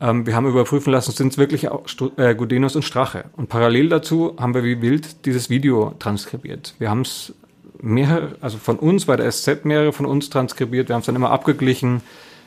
Ähm, 0.00 0.26
wir 0.26 0.34
haben 0.34 0.46
überprüfen 0.46 0.92
lassen, 0.92 1.12
sind 1.12 1.32
es 1.32 1.38
wirklich 1.38 1.68
auch 1.68 1.84
äh, 2.16 2.34
Gudenus 2.34 2.76
und 2.76 2.82
Strache? 2.82 3.24
Und 3.36 3.48
parallel 3.48 3.88
dazu 3.88 4.34
haben 4.38 4.54
wir 4.54 4.64
wie 4.64 4.80
wild 4.80 5.26
dieses 5.26 5.50
Video 5.50 5.94
transkribiert. 5.98 6.74
Wir 6.78 6.90
haben 6.90 7.02
es 7.02 7.34
mehrere, 7.80 8.36
also 8.40 8.58
von 8.58 8.78
uns, 8.78 9.06
bei 9.06 9.16
der 9.16 9.30
SZ 9.30 9.64
mehrere 9.64 9.92
von 9.92 10.06
uns 10.06 10.30
transkribiert. 10.30 10.88
Wir 10.88 10.94
haben 10.94 11.00
es 11.00 11.06
dann 11.06 11.16
immer 11.16 11.30
abgeglichen, 11.30 12.02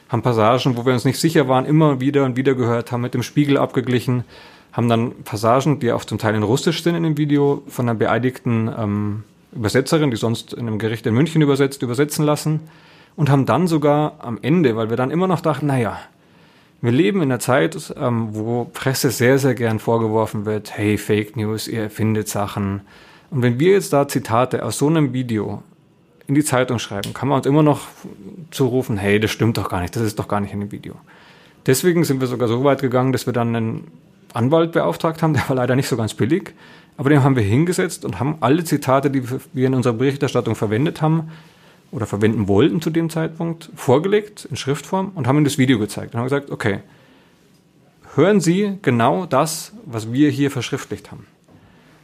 haben 0.09 0.21
Passagen, 0.21 0.77
wo 0.77 0.85
wir 0.85 0.93
uns 0.93 1.05
nicht 1.05 1.19
sicher 1.19 1.47
waren, 1.47 1.65
immer 1.65 1.99
wieder 1.99 2.25
und 2.25 2.35
wieder 2.35 2.55
gehört, 2.55 2.91
haben 2.91 3.01
mit 3.01 3.13
dem 3.13 3.23
Spiegel 3.23 3.57
abgeglichen, 3.57 4.23
haben 4.73 4.89
dann 4.89 5.23
Passagen, 5.23 5.79
die 5.79 5.91
auch 5.91 6.05
zum 6.05 6.17
Teil 6.17 6.35
in 6.35 6.43
Russisch 6.43 6.83
sind 6.83 6.95
in 6.95 7.03
dem 7.03 7.17
Video, 7.17 7.63
von 7.67 7.87
einer 7.87 7.97
beeidigten 7.97 8.69
ähm, 8.77 9.23
Übersetzerin, 9.53 10.11
die 10.11 10.17
sonst 10.17 10.53
in 10.53 10.67
einem 10.67 10.79
Gericht 10.79 11.05
in 11.05 11.13
München 11.13 11.41
übersetzt, 11.41 11.81
übersetzen 11.81 12.25
lassen. 12.25 12.61
und 13.15 13.29
haben 13.29 13.45
dann 13.45 13.67
sogar 13.67 14.15
am 14.19 14.39
Ende, 14.41 14.75
weil 14.75 14.89
wir 14.89 14.97
dann 14.97 15.11
immer 15.11 15.27
noch 15.27 15.41
dachten, 15.41 15.67
naja, 15.67 15.99
wir 16.81 16.91
leben 16.91 17.21
in 17.21 17.31
einer 17.31 17.39
Zeit, 17.39 17.93
ähm, 17.97 18.29
wo 18.31 18.65
Presse 18.65 19.11
sehr, 19.11 19.37
sehr 19.37 19.53
gern 19.53 19.79
vorgeworfen 19.79 20.45
wird, 20.45 20.75
hey, 20.75 20.97
Fake 20.97 21.35
News, 21.35 21.67
ihr 21.67 21.83
erfindet 21.83 22.27
Sachen. 22.27 22.81
Und 23.31 23.41
wenn 23.41 23.59
wir 23.59 23.71
jetzt 23.71 23.91
da 23.93 24.07
Zitate 24.07 24.63
aus 24.63 24.77
so 24.77 24.87
einem 24.87 25.13
Video 25.13 25.63
in 26.27 26.35
die 26.35 26.43
Zeitung 26.43 26.77
schreiben, 26.77 27.13
kann 27.13 27.27
man 27.27 27.37
uns 27.37 27.47
immer 27.47 27.63
noch 27.63 27.81
zurufen, 28.51 28.97
hey, 28.97 29.19
das 29.19 29.31
stimmt 29.31 29.57
doch 29.57 29.69
gar 29.69 29.81
nicht, 29.81 29.95
das 29.95 30.03
ist 30.03 30.19
doch 30.19 30.27
gar 30.27 30.39
nicht 30.39 30.53
in 30.53 30.59
dem 30.59 30.71
Video. 30.71 30.95
Deswegen 31.65 32.03
sind 32.03 32.21
wir 32.21 32.27
sogar 32.27 32.47
so 32.47 32.63
weit 32.63 32.81
gegangen, 32.81 33.11
dass 33.11 33.25
wir 33.25 33.33
dann 33.33 33.55
einen 33.55 33.87
Anwalt 34.33 34.73
beauftragt 34.73 35.23
haben, 35.23 35.33
der 35.33 35.49
war 35.49 35.55
leider 35.55 35.75
nicht 35.75 35.87
so 35.87 35.97
ganz 35.97 36.13
billig, 36.13 36.53
aber 36.97 37.09
den 37.09 37.23
haben 37.23 37.35
wir 37.35 37.43
hingesetzt 37.43 38.05
und 38.05 38.19
haben 38.19 38.37
alle 38.41 38.63
Zitate, 38.63 39.09
die 39.09 39.23
wir 39.53 39.67
in 39.67 39.73
unserer 39.73 39.93
Berichterstattung 39.93 40.55
verwendet 40.55 41.01
haben, 41.01 41.31
oder 41.91 42.05
verwenden 42.05 42.47
wollten 42.47 42.81
zu 42.81 42.89
dem 42.89 43.09
Zeitpunkt, 43.09 43.69
vorgelegt 43.75 44.45
in 44.45 44.55
Schriftform 44.55 45.11
und 45.15 45.27
haben 45.27 45.37
ihm 45.37 45.43
das 45.43 45.57
Video 45.57 45.77
gezeigt 45.77 46.13
und 46.13 46.19
haben 46.19 46.25
gesagt, 46.25 46.49
okay, 46.49 46.79
hören 48.15 48.39
Sie 48.39 48.77
genau 48.81 49.25
das, 49.25 49.73
was 49.85 50.11
wir 50.11 50.29
hier 50.29 50.51
verschriftlicht 50.51 51.11
haben. 51.11 51.27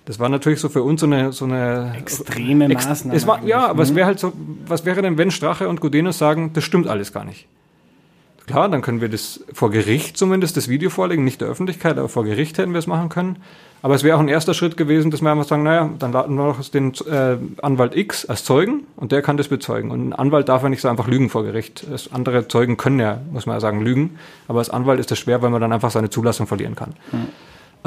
Das 0.07 0.19
war 0.19 0.29
natürlich 0.29 0.61
so 0.61 0.69
für 0.69 0.83
uns 0.83 1.01
so 1.01 1.05
eine, 1.05 1.33
so 1.33 1.43
eine 1.43 1.93
extreme 1.97 2.69
ex 2.69 2.87
Maßnahme. 2.87 3.27
War, 3.27 3.43
ja, 3.43 3.67
aber 3.67 3.83
es 3.83 3.93
wäre 3.93 4.07
halt 4.07 4.19
so, 4.19 4.31
was 4.65 4.85
wäre 4.85 5.01
denn, 5.01 5.17
wenn 5.17 5.31
Strache 5.31 5.67
und 5.67 5.81
Gudenus 5.81 6.17
sagen, 6.17 6.51
das 6.53 6.63
stimmt 6.63 6.87
alles 6.87 7.11
gar 7.11 7.25
nicht? 7.25 7.45
Klar, 8.45 8.69
dann 8.69 8.81
können 8.81 9.01
wir 9.01 9.09
das 9.09 9.43
vor 9.51 9.69
Gericht 9.69 10.15
zumindest 10.15 10.55
das 10.55 10.69
Video 10.69 10.89
vorlegen, 10.89 11.25
nicht 11.25 11.41
der 11.41 11.49
Öffentlichkeit, 11.49 11.97
aber 11.97 12.07
vor 12.07 12.23
Gericht 12.23 12.57
hätten 12.57 12.71
wir 12.71 12.79
es 12.79 12.87
machen 12.87 13.09
können. 13.09 13.39
Aber 13.81 13.95
es 13.95 14.03
wäre 14.03 14.15
auch 14.15 14.21
ein 14.21 14.29
erster 14.29 14.53
Schritt 14.53 14.77
gewesen, 14.77 15.11
dass 15.11 15.21
wir 15.21 15.29
einfach 15.29 15.43
sagen, 15.43 15.63
naja, 15.63 15.89
dann 15.99 16.13
laden 16.13 16.37
wir 16.37 16.45
noch 16.45 16.63
den 16.69 16.93
äh, 17.11 17.37
Anwalt 17.61 17.93
X 17.93 18.25
als 18.25 18.45
Zeugen 18.45 18.85
und 18.95 19.11
der 19.11 19.21
kann 19.21 19.35
das 19.35 19.49
bezeugen. 19.49 19.91
Und 19.91 20.07
ein 20.07 20.13
Anwalt 20.13 20.47
darf 20.47 20.63
ja 20.63 20.69
nicht 20.69 20.79
so 20.81 20.87
einfach 20.87 21.07
lügen 21.07 21.29
vor 21.29 21.43
Gericht. 21.43 21.85
Das 21.91 22.13
andere 22.13 22.47
Zeugen 22.47 22.77
können 22.77 23.01
ja, 23.01 23.19
muss 23.29 23.45
man 23.45 23.57
ja 23.57 23.59
sagen, 23.59 23.81
lügen. 23.81 24.17
Aber 24.47 24.59
als 24.59 24.69
Anwalt 24.69 25.01
ist 25.01 25.11
das 25.11 25.19
schwer, 25.19 25.41
weil 25.41 25.49
man 25.49 25.59
dann 25.59 25.73
einfach 25.73 25.91
seine 25.91 26.09
Zulassung 26.09 26.47
verlieren 26.47 26.75
kann. 26.75 26.93
Mhm. 27.11 27.27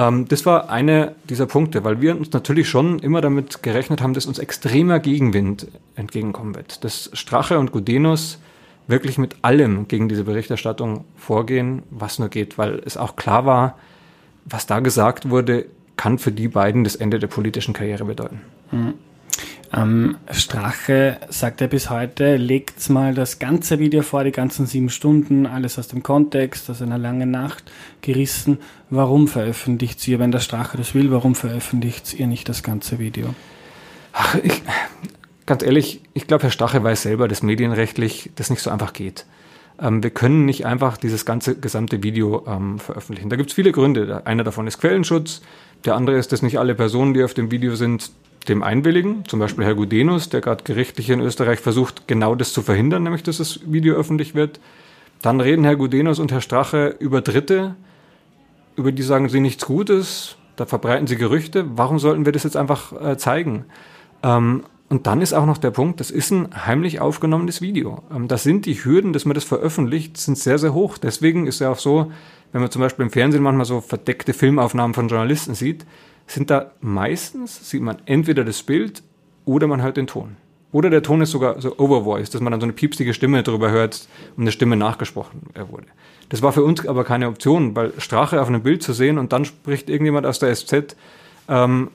Ähm, 0.00 0.26
das 0.28 0.46
war 0.46 0.70
einer 0.70 1.12
dieser 1.28 1.46
Punkte, 1.46 1.84
weil 1.84 2.00
wir 2.00 2.16
uns 2.16 2.32
natürlich 2.32 2.68
schon 2.68 2.98
immer 3.00 3.20
damit 3.20 3.62
gerechnet 3.62 4.00
haben, 4.00 4.14
dass 4.14 4.24
uns 4.24 4.38
extremer 4.38 4.98
Gegenwind 4.98 5.66
entgegenkommen 5.94 6.54
wird. 6.54 6.82
Dass 6.84 7.10
Strache 7.12 7.58
und 7.58 7.70
Gudenus 7.70 8.38
wirklich 8.86 9.18
mit 9.18 9.36
allem 9.42 9.86
gegen 9.88 10.08
diese 10.08 10.24
Berichterstattung 10.24 11.04
vorgehen, 11.16 11.82
was 11.90 12.18
nur 12.18 12.30
geht, 12.30 12.56
weil 12.56 12.80
es 12.84 12.96
auch 12.96 13.14
klar 13.14 13.44
war, 13.44 13.78
was 14.46 14.66
da 14.66 14.80
gesagt 14.80 15.28
wurde, 15.28 15.66
kann 15.96 16.18
für 16.18 16.32
die 16.32 16.48
beiden 16.48 16.82
das 16.82 16.96
Ende 16.96 17.18
der 17.18 17.26
politischen 17.26 17.74
Karriere 17.74 18.06
bedeuten. 18.06 18.40
Mhm. 18.72 18.94
Ähm, 19.72 20.16
Strache 20.32 21.18
sagt 21.28 21.60
er 21.60 21.68
bis 21.68 21.90
heute, 21.90 22.36
legt's 22.36 22.88
mal 22.88 23.14
das 23.14 23.38
ganze 23.38 23.78
Video 23.78 24.02
vor, 24.02 24.24
die 24.24 24.32
ganzen 24.32 24.66
sieben 24.66 24.90
Stunden, 24.90 25.46
alles 25.46 25.78
aus 25.78 25.86
dem 25.86 26.02
Kontext, 26.02 26.68
aus 26.70 26.82
einer 26.82 26.98
langen 26.98 27.30
Nacht 27.30 27.70
gerissen. 28.00 28.58
Warum 28.90 29.28
veröffentlicht 29.28 30.06
ihr, 30.08 30.18
wenn 30.18 30.32
der 30.32 30.40
Strache 30.40 30.76
das 30.76 30.94
will, 30.94 31.12
warum 31.12 31.36
veröffentlicht 31.36 32.14
ihr 32.14 32.26
nicht 32.26 32.48
das 32.48 32.64
ganze 32.64 32.98
Video? 32.98 33.32
Ach, 34.12 34.34
ich, 34.42 34.60
ganz 35.46 35.62
ehrlich, 35.62 36.02
ich 36.14 36.26
glaube, 36.26 36.44
Herr 36.44 36.50
Strache 36.50 36.82
weiß 36.82 37.02
selber, 37.02 37.28
dass 37.28 37.44
medienrechtlich 37.44 38.30
das 38.34 38.50
nicht 38.50 38.62
so 38.62 38.70
einfach 38.70 38.92
geht. 38.92 39.24
Ähm, 39.80 40.02
wir 40.02 40.10
können 40.10 40.44
nicht 40.44 40.66
einfach 40.66 40.96
dieses 40.96 41.24
ganze 41.24 41.56
gesamte 41.58 42.02
Video 42.02 42.44
ähm, 42.46 42.78
veröffentlichen. 42.78 43.30
Da 43.30 43.36
gibt 43.36 43.50
es 43.50 43.54
viele 43.54 43.70
Gründe. 43.70 44.22
Einer 44.26 44.44
davon 44.44 44.66
ist 44.66 44.78
Quellenschutz, 44.78 45.42
der 45.84 45.94
andere 45.94 46.16
ist, 46.16 46.32
dass 46.32 46.42
nicht 46.42 46.58
alle 46.58 46.74
Personen, 46.74 47.14
die 47.14 47.24
auf 47.24 47.34
dem 47.34 47.50
Video 47.50 47.74
sind, 47.74 48.10
dem 48.48 48.62
einwilligen. 48.62 49.24
Zum 49.26 49.38
Beispiel 49.38 49.64
Herr 49.64 49.74
Gudenus, 49.74 50.28
der 50.28 50.40
gerade 50.40 50.64
gerichtlich 50.64 51.10
in 51.10 51.20
Österreich 51.20 51.60
versucht, 51.60 52.08
genau 52.08 52.34
das 52.34 52.52
zu 52.52 52.62
verhindern, 52.62 53.02
nämlich 53.02 53.22
dass 53.22 53.38
das 53.38 53.60
Video 53.70 53.94
öffentlich 53.94 54.34
wird. 54.34 54.60
Dann 55.22 55.40
reden 55.40 55.64
Herr 55.64 55.76
Gudenus 55.76 56.18
und 56.18 56.32
Herr 56.32 56.40
Strache 56.40 56.96
über 56.98 57.20
Dritte, 57.20 57.74
über 58.76 58.92
die 58.92 59.02
sagen 59.02 59.28
sie 59.28 59.40
nichts 59.40 59.66
Gutes, 59.66 60.36
da 60.56 60.64
verbreiten 60.64 61.06
sie 61.06 61.16
Gerüchte. 61.16 61.66
Warum 61.76 61.98
sollten 61.98 62.24
wir 62.24 62.32
das 62.32 62.44
jetzt 62.44 62.56
einfach 62.56 62.92
äh, 62.92 63.16
zeigen? 63.18 63.66
Ähm, 64.22 64.64
und 64.88 65.06
dann 65.06 65.22
ist 65.22 65.34
auch 65.34 65.46
noch 65.46 65.58
der 65.58 65.70
Punkt, 65.70 66.00
das 66.00 66.10
ist 66.10 66.32
ein 66.32 66.48
heimlich 66.66 67.00
aufgenommenes 67.00 67.60
Video. 67.60 68.02
Ähm, 68.14 68.28
das 68.28 68.42
sind 68.42 68.66
die 68.66 68.74
Hürden, 68.74 69.12
dass 69.12 69.24
man 69.24 69.34
das 69.34 69.44
veröffentlicht, 69.44 70.16
sind 70.16 70.38
sehr, 70.38 70.58
sehr 70.58 70.74
hoch. 70.74 70.98
Deswegen 70.98 71.46
ist 71.46 71.60
ja 71.60 71.70
auch 71.70 71.78
so, 71.78 72.10
wenn 72.52 72.60
man 72.60 72.70
zum 72.70 72.82
Beispiel 72.82 73.04
im 73.04 73.10
Fernsehen 73.10 73.42
manchmal 73.42 73.66
so 73.66 73.80
verdeckte 73.80 74.32
Filmaufnahmen 74.32 74.94
von 74.94 75.08
Journalisten 75.08 75.54
sieht, 75.54 75.86
sind 76.26 76.50
da 76.50 76.72
meistens, 76.80 77.68
sieht 77.68 77.82
man 77.82 77.98
entweder 78.06 78.44
das 78.44 78.62
Bild 78.62 79.02
oder 79.44 79.66
man 79.66 79.82
hört 79.82 79.96
den 79.96 80.06
Ton. 80.06 80.36
Oder 80.72 80.90
der 80.90 81.02
Ton 81.02 81.20
ist 81.20 81.32
sogar 81.32 81.60
so 81.60 81.76
overvoiced, 81.78 82.32
dass 82.32 82.40
man 82.40 82.52
dann 82.52 82.60
so 82.60 82.64
eine 82.66 82.72
piepsige 82.72 83.12
Stimme 83.12 83.42
drüber 83.42 83.70
hört 83.70 84.06
und 84.36 84.44
eine 84.44 84.52
Stimme 84.52 84.76
nachgesprochen 84.76 85.42
wurde. 85.68 85.86
Das 86.28 86.42
war 86.42 86.52
für 86.52 86.62
uns 86.62 86.86
aber 86.86 87.02
keine 87.02 87.26
Option, 87.26 87.74
weil 87.74 87.92
Strache 87.98 88.40
auf 88.40 88.46
einem 88.46 88.62
Bild 88.62 88.82
zu 88.82 88.92
sehen 88.92 89.18
und 89.18 89.32
dann 89.32 89.44
spricht 89.44 89.90
irgendjemand 89.90 90.26
aus 90.26 90.38
der 90.38 90.54
SZ 90.54 90.94
ähm, 91.48 91.90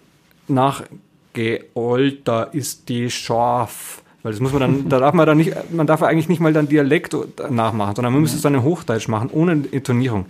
nach 0.48 0.84
geolter 1.34 2.54
ist 2.54 2.90
die 2.90 3.10
scharf. 3.10 4.02
Weil 4.25 4.32
das 4.32 4.41
muss 4.41 4.53
man 4.53 4.62
dann, 4.62 4.89
da 4.89 5.00
darf 5.00 5.13
man 5.13 5.27
dann 5.27 5.38
nicht, 5.38 5.53
man 5.72 5.86
darf 5.86 6.01
eigentlich 6.01 6.27
nicht 6.27 6.39
mal 6.39 6.51
dann 6.51 6.67
Dialekt 6.67 7.15
nachmachen, 7.51 7.96
sondern 7.96 8.12
man 8.12 8.24
müsste 8.24 8.38
es 8.38 8.41
dann 8.41 8.55
in 8.55 8.63
Hochdeutsch 8.63 9.08
machen, 9.08 9.29
ohne 9.32 9.67
Intonierung. 9.70 10.25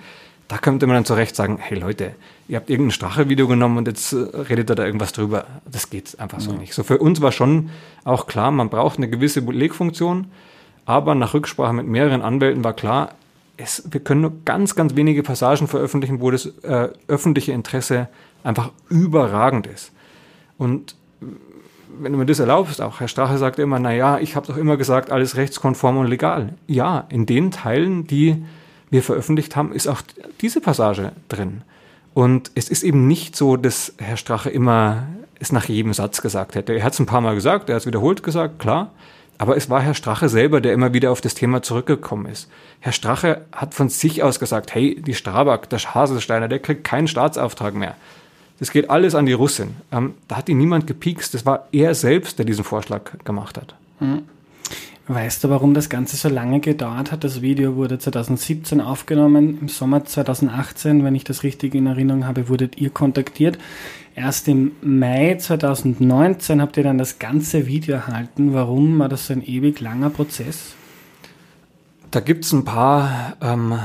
Da 0.49 0.57
könnte 0.57 0.85
man 0.85 0.97
dann 0.97 1.05
zurecht 1.05 1.33
sagen, 1.33 1.59
hey 1.61 1.79
Leute, 1.79 2.11
ihr 2.49 2.57
habt 2.57 2.69
irgendein 2.69 2.91
Strache-Video 2.91 3.47
genommen 3.47 3.77
und 3.77 3.87
jetzt 3.87 4.11
äh, 4.11 4.17
redet 4.17 4.69
ihr 4.69 4.75
da 4.75 4.85
irgendwas 4.85 5.13
drüber. 5.13 5.45
Das 5.71 5.89
geht 5.89 6.19
einfach 6.19 6.41
so 6.41 6.51
ja. 6.51 6.57
nicht. 6.57 6.73
So 6.73 6.83
für 6.83 6.97
uns 6.97 7.21
war 7.21 7.31
schon 7.31 7.69
auch 8.03 8.27
klar, 8.27 8.51
man 8.51 8.67
braucht 8.67 8.97
eine 8.97 9.07
gewisse 9.07 9.41
Belegfunktion, 9.41 10.25
aber 10.85 11.15
nach 11.15 11.33
Rücksprache 11.33 11.71
mit 11.71 11.87
mehreren 11.87 12.21
Anwälten 12.21 12.65
war 12.65 12.73
klar, 12.73 13.13
es, 13.55 13.87
wir 13.89 14.01
können 14.01 14.19
nur 14.19 14.33
ganz, 14.43 14.75
ganz 14.75 14.97
wenige 14.97 15.23
Passagen 15.23 15.69
veröffentlichen, 15.69 16.19
wo 16.19 16.31
das 16.31 16.47
äh, 16.63 16.89
öffentliche 17.07 17.53
Interesse 17.53 18.09
einfach 18.43 18.71
überragend 18.89 19.67
ist. 19.67 19.93
Und 20.57 20.97
wenn 21.99 22.11
du 22.11 22.17
mir 22.17 22.25
das 22.25 22.39
erlaubst, 22.39 22.81
auch 22.81 22.99
Herr 22.99 23.07
Strache 23.07 23.37
sagt 23.37 23.59
immer, 23.59 23.79
na 23.79 23.93
ja, 23.93 24.19
ich 24.19 24.35
habe 24.35 24.47
doch 24.47 24.57
immer 24.57 24.77
gesagt, 24.77 25.11
alles 25.11 25.35
rechtskonform 25.35 25.97
und 25.97 26.07
legal. 26.07 26.53
Ja, 26.67 27.05
in 27.09 27.25
den 27.25 27.51
Teilen, 27.51 28.07
die 28.07 28.43
wir 28.89 29.03
veröffentlicht 29.03 29.55
haben, 29.55 29.71
ist 29.73 29.87
auch 29.87 30.01
diese 30.41 30.61
Passage 30.61 31.11
drin. 31.29 31.61
Und 32.13 32.51
es 32.55 32.69
ist 32.69 32.83
eben 32.83 33.07
nicht 33.07 33.35
so, 33.35 33.57
dass 33.57 33.93
Herr 33.97 34.17
Strache 34.17 34.49
immer 34.49 35.03
es 35.39 35.51
nach 35.51 35.65
jedem 35.65 35.93
Satz 35.93 36.21
gesagt 36.21 36.55
hätte. 36.55 36.73
Er 36.73 36.83
hat 36.83 36.93
es 36.93 36.99
ein 36.99 37.05
paar 37.05 37.21
Mal 37.21 37.35
gesagt, 37.35 37.69
er 37.69 37.75
hat 37.75 37.81
es 37.81 37.87
wiederholt 37.87 38.23
gesagt, 38.23 38.59
klar. 38.59 38.91
Aber 39.37 39.57
es 39.57 39.69
war 39.69 39.81
Herr 39.81 39.95
Strache 39.95 40.29
selber, 40.29 40.61
der 40.61 40.73
immer 40.73 40.93
wieder 40.93 41.11
auf 41.11 41.19
das 41.19 41.33
Thema 41.33 41.61
zurückgekommen 41.61 42.25
ist. 42.27 42.49
Herr 42.79 42.93
Strache 42.93 43.41
hat 43.51 43.73
von 43.73 43.89
sich 43.89 44.23
aus 44.23 44.39
gesagt, 44.39 44.73
hey, 44.73 45.01
die 45.01 45.13
Strabag, 45.13 45.67
der 45.69 45.79
Haselsteiner, 45.79 46.47
der 46.47 46.59
kriegt 46.59 46.85
keinen 46.85 47.09
Staatsauftrag 47.09 47.73
mehr. 47.73 47.95
Das 48.59 48.71
geht 48.71 48.89
alles 48.89 49.15
an 49.15 49.25
die 49.25 49.33
Russin. 49.33 49.75
Ähm, 49.91 50.13
da 50.27 50.37
hat 50.37 50.49
ihn 50.49 50.57
niemand 50.57 50.87
gepiekst. 50.87 51.33
Das 51.33 51.45
war 51.45 51.67
er 51.71 51.93
selbst, 51.93 52.39
der 52.39 52.45
diesen 52.45 52.63
Vorschlag 52.63 53.11
gemacht 53.23 53.57
hat. 53.57 53.75
Hm. 53.99 54.23
Weißt 55.07 55.43
du, 55.43 55.49
warum 55.49 55.75
das 55.75 55.89
Ganze 55.89 56.17
so 56.17 56.29
lange 56.29 56.61
gedauert 56.61 57.11
hat? 57.11 57.23
Das 57.23 57.43
Video 57.43 57.75
wurde 57.75 57.99
2017 57.99 58.81
aufgenommen. 58.81 59.59
Im 59.61 59.67
Sommer 59.67 60.03
2018, 60.03 61.03
wenn 61.03 61.13
ich 61.13 61.23
das 61.23 61.43
richtig 61.43 61.75
in 61.75 61.85
Erinnerung 61.85 62.25
habe, 62.25 62.49
wurdet 62.49 62.77
ihr 62.77 62.89
kontaktiert. 62.89 63.59
Erst 64.15 64.47
im 64.47 64.71
Mai 64.81 65.35
2019 65.37 66.59
habt 66.59 66.77
ihr 66.77 66.83
dann 66.83 66.97
das 66.97 67.19
ganze 67.19 67.67
Video 67.67 67.95
erhalten. 67.95 68.53
Warum 68.53 68.97
war 68.97 69.07
das 69.07 69.27
so 69.27 69.33
ein 69.33 69.45
ewig 69.45 69.79
langer 69.79 70.09
Prozess? 70.09 70.73
Da 72.09 72.19
gibt 72.19 72.45
es 72.45 72.53
ein 72.53 72.65
paar 72.65 73.35
ähm, 73.41 73.77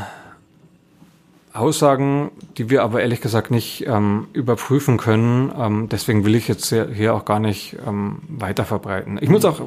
Aussagen, 1.52 2.30
die 2.56 2.70
wir 2.70 2.82
aber 2.82 3.00
ehrlich 3.00 3.20
gesagt 3.20 3.50
nicht 3.50 3.84
ähm, 3.86 4.28
überprüfen 4.32 4.98
können. 4.98 5.52
Ähm, 5.58 5.88
deswegen 5.90 6.24
will 6.24 6.36
ich 6.36 6.46
jetzt 6.46 6.68
hier 6.68 7.14
auch 7.14 7.24
gar 7.24 7.40
nicht 7.40 7.76
ähm, 7.86 8.18
weiter 8.28 8.64
verbreiten. 8.64 9.18
Ich 9.20 9.28
muss 9.28 9.44
auch 9.44 9.60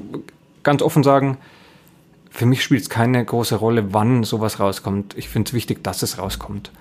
ganz 0.64 0.82
offen 0.82 1.04
sagen, 1.04 1.38
für 2.30 2.46
mich 2.46 2.64
spielt 2.64 2.82
es 2.84 2.90
keine 2.90 3.24
große 3.24 3.56
Rolle, 3.56 3.94
wann 3.94 4.24
sowas 4.24 4.60
rauskommt. 4.60 5.16
Ich 5.18 5.28
finde 5.28 5.50
es 5.50 5.54
wichtig, 5.54 5.84
dass 5.84 6.04
es 6.04 6.18
rauskommt. 6.18 6.72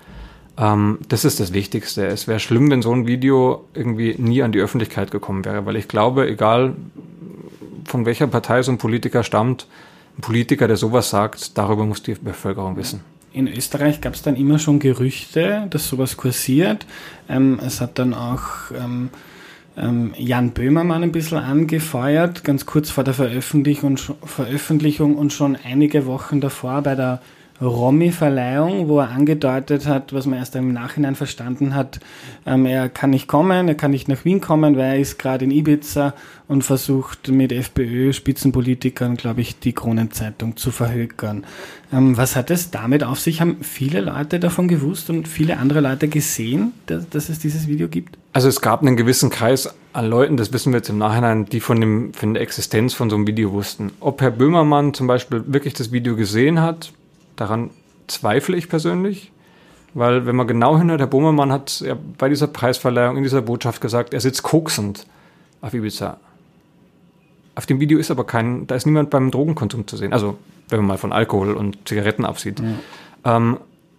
Ähm, 0.57 0.99
das 1.09 1.25
ist 1.25 1.41
das 1.41 1.51
Wichtigste. 1.51 2.07
Es 2.07 2.27
wäre 2.27 2.39
schlimm, 2.39 2.71
wenn 2.71 2.81
so 2.81 2.93
ein 2.93 3.05
Video 3.05 3.65
irgendwie 3.73 4.15
nie 4.17 4.41
an 4.41 4.53
die 4.53 4.59
Öffentlichkeit 4.59 5.11
gekommen 5.11 5.43
wäre, 5.43 5.65
weil 5.65 5.75
ich 5.75 5.89
glaube, 5.89 6.29
egal 6.29 6.75
von 7.83 8.05
welcher 8.05 8.27
Partei 8.27 8.63
so 8.63 8.71
ein 8.71 8.77
Politiker 8.77 9.23
stammt, 9.23 9.67
ein 10.17 10.21
Politiker, 10.21 10.67
der 10.67 10.77
sowas 10.77 11.09
sagt, 11.09 11.57
darüber 11.57 11.85
muss 11.85 12.03
die 12.03 12.13
Bevölkerung 12.13 12.77
wissen 12.77 13.01
in 13.33 13.47
Österreich 13.47 13.99
gab 13.99 14.13
es 14.13 14.21
dann 14.21 14.35
immer 14.35 14.59
schon 14.59 14.79
Gerüchte, 14.79 15.67
dass 15.69 15.87
sowas 15.87 16.17
kursiert. 16.17 16.85
Ähm, 17.27 17.59
es 17.65 17.81
hat 17.81 17.97
dann 17.99 18.13
auch 18.13 18.71
ähm, 18.77 19.09
ähm, 19.75 20.13
Jan 20.17 20.51
Böhmermann 20.51 21.03
ein 21.03 21.11
bisschen 21.11 21.39
angefeuert, 21.39 22.43
ganz 22.43 22.65
kurz 22.65 22.91
vor 22.91 23.03
der 23.03 23.15
Veröffentlichung, 23.15 23.97
Veröffentlichung 23.97 25.17
und 25.17 25.33
schon 25.33 25.57
einige 25.63 26.05
Wochen 26.05 26.41
davor 26.41 26.81
bei 26.83 26.95
der 26.95 27.21
Romy-Verleihung, 27.61 28.87
wo 28.87 28.99
er 28.99 29.09
angedeutet 29.09 29.85
hat, 29.87 30.13
was 30.13 30.25
man 30.25 30.39
erst 30.39 30.55
im 30.55 30.73
Nachhinein 30.73 31.15
verstanden 31.15 31.75
hat, 31.75 31.99
ähm, 32.45 32.65
er 32.65 32.89
kann 32.89 33.11
nicht 33.11 33.27
kommen, 33.27 33.67
er 33.67 33.75
kann 33.75 33.91
nicht 33.91 34.07
nach 34.07 34.25
Wien 34.25 34.41
kommen, 34.41 34.75
weil 34.75 34.95
er 34.95 34.99
ist 34.99 35.19
gerade 35.19 35.45
in 35.45 35.51
Ibiza 35.51 36.13
und 36.47 36.63
versucht 36.63 37.29
mit 37.29 37.51
FPÖ-Spitzenpolitikern, 37.51 39.15
glaube 39.15 39.41
ich, 39.41 39.59
die 39.59 39.73
Kronenzeitung 39.73 40.57
zu 40.57 40.71
verhökern. 40.71 41.45
Ähm, 41.91 42.17
was 42.17 42.35
hat 42.35 42.51
es 42.51 42.71
damit 42.71 43.03
auf 43.03 43.19
sich? 43.19 43.39
Haben 43.39 43.57
viele 43.61 44.01
Leute 44.01 44.39
davon 44.39 44.67
gewusst 44.67 45.09
und 45.09 45.27
viele 45.27 45.57
andere 45.57 45.79
Leute 45.79 46.07
gesehen, 46.07 46.73
dass, 46.87 47.07
dass 47.09 47.29
es 47.29 47.39
dieses 47.39 47.67
Video 47.67 47.87
gibt? 47.87 48.17
Also 48.33 48.49
es 48.49 48.61
gab 48.61 48.81
einen 48.81 48.97
gewissen 48.97 49.29
Kreis 49.29 49.73
an 49.93 50.09
Leuten, 50.09 50.37
das 50.37 50.51
wissen 50.51 50.73
wir 50.73 50.77
jetzt 50.77 50.89
im 50.89 50.97
Nachhinein, 50.97 51.45
die 51.45 51.59
von, 51.59 51.79
dem, 51.79 52.13
von 52.13 52.33
der 52.33 52.41
Existenz 52.41 52.95
von 52.95 53.11
so 53.11 53.15
einem 53.15 53.27
Video 53.27 53.51
wussten. 53.51 53.91
Ob 53.99 54.21
Herr 54.21 54.31
Böhmermann 54.31 54.95
zum 54.95 55.05
Beispiel 55.05 55.43
wirklich 55.45 55.75
das 55.75 55.91
Video 55.91 56.15
gesehen 56.15 56.59
hat, 56.59 56.91
Daran 57.35 57.71
zweifle 58.07 58.57
ich 58.57 58.69
persönlich, 58.69 59.31
weil 59.93 60.25
wenn 60.25 60.35
man 60.35 60.47
genau 60.47 60.77
hinhört, 60.77 60.99
Herr 60.99 61.07
Bummermann 61.07 61.51
hat 61.51 61.81
ja 61.81 61.95
bei 62.17 62.29
dieser 62.29 62.47
Preisverleihung 62.47 63.17
in 63.17 63.23
dieser 63.23 63.41
Botschaft 63.41 63.81
gesagt, 63.81 64.13
er 64.13 64.21
sitzt 64.21 64.43
koksend 64.43 65.05
auf 65.61 65.73
Ibiza. 65.73 66.17
Auf 67.55 67.65
dem 67.65 67.79
Video 67.79 67.99
ist 67.99 68.09
aber 68.09 68.25
kein, 68.25 68.65
da 68.65 68.75
ist 68.75 68.85
niemand 68.85 69.11
beim 69.11 69.29
Drogenkonsum 69.29 69.87
zu 69.87 69.97
sehen. 69.97 70.11
Also 70.11 70.37
wenn 70.69 70.79
man 70.79 70.87
mal 70.87 70.97
von 70.97 71.13
Alkohol 71.13 71.53
und 71.53 71.87
Zigaretten 71.87 72.25
absieht. 72.25 72.59
Ja. 72.59 73.37
Ähm, 73.37 73.57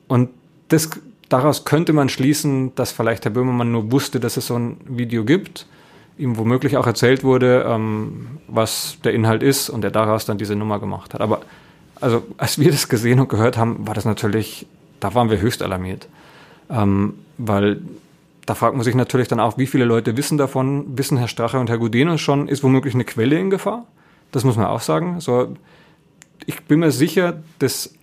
und 0.08 0.30
das, 0.68 0.90
daraus 1.28 1.64
könnte 1.64 1.92
man 1.92 2.08
schließen, 2.08 2.74
dass 2.74 2.90
vielleicht 2.90 3.24
Herr 3.24 3.32
Böhmermann 3.32 3.70
nur 3.70 3.92
wusste, 3.92 4.18
dass 4.18 4.36
es 4.36 4.48
so 4.48 4.58
ein 4.58 4.78
Video 4.86 5.24
gibt, 5.24 5.66
ihm 6.18 6.36
womöglich 6.36 6.76
auch 6.76 6.86
erzählt 6.86 7.22
wurde, 7.22 7.64
ähm, 7.68 8.38
was 8.48 8.98
der 9.04 9.14
Inhalt 9.14 9.42
ist 9.42 9.70
und 9.70 9.84
er 9.84 9.90
daraus 9.90 10.26
dann 10.26 10.38
diese 10.38 10.56
Nummer 10.56 10.80
gemacht 10.80 11.14
hat. 11.14 11.20
Aber 11.20 11.42
also 12.00 12.24
als 12.36 12.58
wir 12.58 12.70
das 12.70 12.88
gesehen 12.88 13.20
und 13.20 13.28
gehört 13.28 13.56
haben, 13.56 13.86
war 13.86 13.94
das 13.94 14.04
natürlich, 14.04 14.66
da 15.00 15.14
waren 15.14 15.30
wir 15.30 15.40
höchst 15.40 15.62
alarmiert. 15.62 16.08
Ähm, 16.70 17.14
weil 17.38 17.80
da 18.46 18.54
fragt 18.54 18.74
man 18.76 18.84
sich 18.84 18.94
natürlich 18.94 19.28
dann 19.28 19.40
auch, 19.40 19.58
wie 19.58 19.66
viele 19.66 19.84
Leute 19.84 20.16
wissen 20.16 20.38
davon, 20.38 20.98
wissen 20.98 21.16
Herr 21.16 21.28
Strache 21.28 21.58
und 21.58 21.70
Herr 21.70 21.78
Gudenus 21.78 22.20
schon, 22.20 22.48
ist 22.48 22.62
womöglich 22.62 22.94
eine 22.94 23.04
Quelle 23.04 23.38
in 23.38 23.50
Gefahr? 23.50 23.86
Das 24.32 24.44
muss 24.44 24.56
man 24.56 24.66
auch 24.66 24.80
sagen. 24.80 25.20
So, 25.20 25.56
ich 26.46 26.62
bin 26.64 26.80
mir 26.80 26.90
sicher, 26.90 27.42
dass 27.58 27.94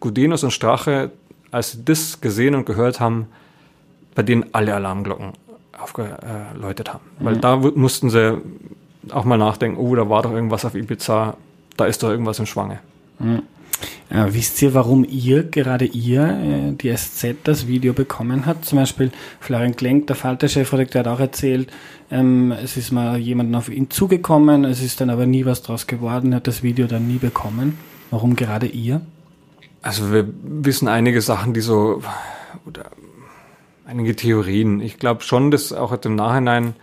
Gudenus 0.00 0.44
und 0.44 0.50
Strache, 0.50 1.10
als 1.50 1.72
sie 1.72 1.84
das 1.84 2.20
gesehen 2.20 2.54
und 2.54 2.66
gehört 2.66 3.00
haben, 3.00 3.26
bei 4.14 4.22
denen 4.22 4.46
alle 4.52 4.74
Alarmglocken 4.74 5.32
aufgeläutet 5.80 6.92
haben. 6.92 7.04
Weil 7.20 7.36
mhm. 7.36 7.40
da 7.40 7.56
mussten 7.56 8.10
sie 8.10 8.38
auch 9.10 9.24
mal 9.24 9.38
nachdenken, 9.38 9.78
oh, 9.78 9.94
da 9.94 10.08
war 10.08 10.22
doch 10.22 10.32
irgendwas 10.32 10.64
auf 10.64 10.74
Ibiza, 10.74 11.36
da 11.76 11.86
ist 11.86 12.02
doch 12.02 12.10
irgendwas 12.10 12.38
im 12.38 12.46
Schwange. 12.46 12.80
Äh, 13.20 14.26
wisst 14.30 14.60
ihr, 14.62 14.72
warum 14.74 15.04
ihr, 15.08 15.44
gerade 15.44 15.84
ihr, 15.84 16.22
äh, 16.22 16.72
die 16.72 16.94
SZ 16.96 17.36
das 17.44 17.66
Video 17.66 17.92
bekommen 17.92 18.46
hat? 18.46 18.64
Zum 18.64 18.78
Beispiel 18.78 19.10
Florian 19.40 19.76
Klenk, 19.76 20.06
der 20.06 20.16
Falter-Chefredakteur, 20.16 21.00
hat 21.00 21.08
auch 21.08 21.20
erzählt, 21.20 21.70
ähm, 22.10 22.52
es 22.52 22.76
ist 22.76 22.90
mal 22.90 23.18
jemand 23.18 23.54
auf 23.54 23.68
ihn 23.68 23.90
zugekommen, 23.90 24.64
es 24.64 24.82
ist 24.82 25.00
dann 25.00 25.10
aber 25.10 25.26
nie 25.26 25.44
was 25.44 25.62
draus 25.62 25.86
geworden, 25.86 26.34
hat 26.34 26.46
das 26.46 26.62
Video 26.62 26.86
dann 26.86 27.06
nie 27.06 27.18
bekommen. 27.18 27.78
Warum 28.10 28.34
gerade 28.34 28.66
ihr? 28.66 29.02
Also 29.82 30.10
wir 30.10 30.26
wissen 30.42 30.88
einige 30.88 31.20
Sachen, 31.20 31.52
die 31.52 31.60
so, 31.60 32.02
oder 32.66 32.86
einige 33.86 34.16
Theorien. 34.16 34.80
Ich 34.80 34.98
glaube 34.98 35.22
schon, 35.22 35.50
dass 35.50 35.72
auch 35.72 35.92
im 35.92 36.14
Nachhinein, 36.14 36.74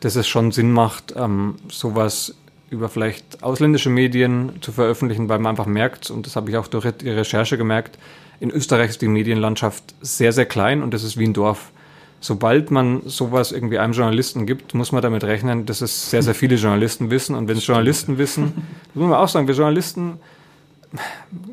dass 0.00 0.14
es 0.14 0.28
schon 0.28 0.52
Sinn 0.52 0.70
macht, 0.70 1.14
ähm, 1.16 1.56
sowas 1.68 2.36
über 2.70 2.88
vielleicht 2.88 3.42
ausländische 3.42 3.90
Medien 3.90 4.52
zu 4.60 4.72
veröffentlichen, 4.72 5.28
weil 5.28 5.38
man 5.38 5.50
einfach 5.50 5.66
merkt, 5.66 6.10
und 6.10 6.26
das 6.26 6.36
habe 6.36 6.50
ich 6.50 6.56
auch 6.56 6.66
durch 6.66 6.90
die 6.92 7.10
Recherche 7.10 7.56
gemerkt, 7.56 7.98
in 8.40 8.50
Österreich 8.50 8.90
ist 8.90 9.02
die 9.02 9.08
Medienlandschaft 9.08 9.94
sehr, 10.00 10.32
sehr 10.32 10.46
klein 10.46 10.82
und 10.82 10.94
das 10.94 11.02
ist 11.02 11.16
wie 11.18 11.26
ein 11.26 11.32
Dorf. 11.32 11.72
Sobald 12.20 12.70
man 12.70 13.02
sowas 13.06 13.52
irgendwie 13.52 13.78
einem 13.78 13.92
Journalisten 13.92 14.44
gibt, 14.44 14.74
muss 14.74 14.92
man 14.92 15.02
damit 15.02 15.24
rechnen, 15.24 15.66
dass 15.66 15.80
es 15.80 16.10
sehr, 16.10 16.22
sehr 16.22 16.34
viele 16.34 16.56
Journalisten 16.56 17.10
wissen. 17.10 17.36
Und 17.36 17.48
wenn 17.48 17.56
es 17.56 17.66
Journalisten 17.66 18.18
wissen, 18.18 18.52
das 18.88 18.94
muss 18.94 19.08
man 19.08 19.18
auch 19.18 19.28
sagen, 19.28 19.46
wir 19.46 19.54
Journalisten 19.54 20.18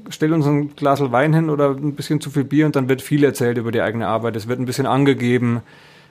stellen 0.09 0.33
uns 0.33 0.45
ein 0.47 0.75
Glas 0.75 1.01
Wein 1.11 1.33
hin 1.33 1.49
oder 1.49 1.71
ein 1.71 1.93
bisschen 1.93 2.21
zu 2.21 2.29
viel 2.29 2.45
Bier 2.45 2.65
und 2.65 2.75
dann 2.75 2.89
wird 2.89 3.01
viel 3.01 3.23
erzählt 3.23 3.57
über 3.57 3.71
die 3.71 3.81
eigene 3.81 4.07
Arbeit. 4.07 4.35
Es 4.35 4.47
wird 4.47 4.59
ein 4.59 4.65
bisschen 4.65 4.85
angegeben. 4.85 5.61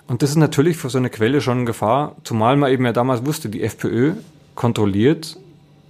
Und 0.06 0.22
das 0.22 0.30
ist 0.30 0.36
natürlich 0.36 0.76
für 0.76 0.90
so 0.90 0.98
eine 0.98 1.10
Quelle 1.10 1.40
schon 1.40 1.58
eine 1.58 1.66
Gefahr, 1.66 2.16
zumal 2.24 2.56
man 2.56 2.70
eben 2.70 2.84
ja 2.84 2.92
damals 2.92 3.24
wusste, 3.24 3.48
die 3.48 3.62
FPÖ 3.62 4.12
kontrolliert 4.54 5.36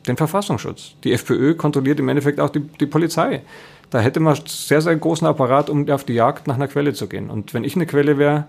den 0.06 0.16
Verfassungsschutz. 0.16 0.92
Die 1.04 1.12
FPÖ 1.12 1.54
kontrolliert 1.54 1.98
im 1.98 2.08
Endeffekt 2.08 2.40
auch 2.40 2.50
die, 2.50 2.60
die 2.60 2.86
Polizei. 2.86 3.42
Da 3.90 4.00
hätte 4.00 4.20
man 4.20 4.36
sehr, 4.46 4.80
sehr 4.80 4.96
großen 4.96 5.26
Apparat, 5.26 5.70
um 5.70 5.88
auf 5.88 6.04
die 6.04 6.14
Jagd 6.14 6.46
nach 6.46 6.56
einer 6.56 6.68
Quelle 6.68 6.94
zu 6.94 7.06
gehen. 7.06 7.30
Und 7.30 7.54
wenn 7.54 7.64
ich 7.64 7.76
eine 7.76 7.86
Quelle 7.86 8.18
wäre, 8.18 8.46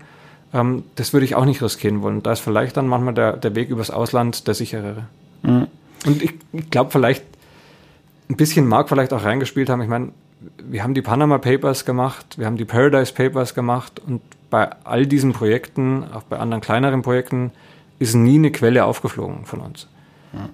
ähm, 0.52 0.84
das 0.96 1.12
würde 1.12 1.24
ich 1.24 1.34
auch 1.34 1.44
nicht 1.44 1.62
riskieren 1.62 2.02
wollen. 2.02 2.22
Da 2.22 2.32
ist 2.32 2.40
vielleicht 2.40 2.76
dann 2.76 2.86
manchmal 2.86 3.14
der, 3.14 3.36
der 3.36 3.54
Weg 3.54 3.70
übers 3.70 3.90
Ausland 3.90 4.46
der 4.46 4.54
sicherere. 4.54 5.04
Mhm. 5.42 5.68
Und 6.04 6.22
ich, 6.22 6.34
ich 6.52 6.70
glaube 6.70 6.90
vielleicht, 6.90 7.24
ein 8.28 8.36
bisschen 8.36 8.66
mag 8.66 8.88
vielleicht 8.88 9.12
auch 9.12 9.24
reingespielt 9.24 9.68
haben. 9.68 9.82
Ich 9.82 9.88
meine, 9.88 10.10
wir 10.58 10.82
haben 10.82 10.94
die 10.94 11.02
Panama 11.02 11.38
Papers 11.38 11.84
gemacht, 11.84 12.38
wir 12.38 12.46
haben 12.46 12.56
die 12.56 12.64
Paradise 12.64 13.12
Papers 13.12 13.54
gemacht 13.54 14.00
und 14.04 14.20
bei 14.50 14.68
all 14.84 15.06
diesen 15.06 15.32
Projekten, 15.32 16.04
auch 16.12 16.22
bei 16.22 16.38
anderen 16.38 16.60
kleineren 16.60 17.02
Projekten, 17.02 17.52
ist 17.98 18.14
nie 18.14 18.36
eine 18.36 18.50
Quelle 18.50 18.84
aufgeflogen 18.84 19.46
von 19.46 19.60
uns. 19.60 19.88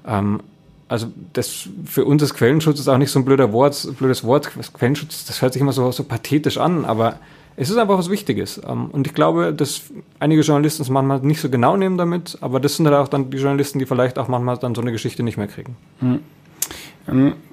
Ähm, 0.07 0.41
also 0.89 1.07
das 1.33 1.69
für 1.87 2.05
uns 2.05 2.23
ist 2.23 2.35
Quellenschutz 2.35 2.79
ist 2.79 2.89
auch 2.89 2.99
nicht 2.99 3.11
so 3.11 3.19
ein 3.19 3.25
blöder 3.25 3.53
Wort, 3.53 3.89
blödes 3.99 4.25
Wort. 4.25 4.51
Quellenschutz, 4.75 5.25
das 5.25 5.41
hört 5.41 5.55
sich 5.55 5.63
immer 5.63 5.73
so, 5.73 5.91
so 5.91 6.05
pathetisch 6.05 6.59
an, 6.59 6.85
aber 6.85 7.17
es 7.57 7.71
ist 7.71 7.77
einfach 7.77 7.99
was 7.99 8.11
Wichtiges. 8.11 8.61
Ähm, 8.67 8.91
und 8.91 9.07
ich 9.07 9.15
glaube, 9.15 9.53
dass 9.55 9.85
einige 10.19 10.43
Journalisten 10.43 10.83
es 10.83 10.91
manchmal 10.91 11.21
nicht 11.21 11.41
so 11.41 11.49
genau 11.49 11.77
nehmen 11.77 11.97
damit, 11.97 12.37
aber 12.41 12.61
das 12.61 12.77
sind 12.77 12.85
dann 12.85 12.95
auch 12.95 13.09
dann 13.09 13.31
die 13.31 13.39
Journalisten, 13.39 13.79
die 13.79 13.87
vielleicht 13.87 14.19
auch 14.19 14.29
manchmal 14.29 14.59
dann 14.59 14.75
so 14.75 14.83
eine 14.83 14.93
Geschichte 14.93 15.23
nicht 15.23 15.39
mehr 15.39 15.49
kriegen. 15.49 15.77
Mhm. 16.01 16.21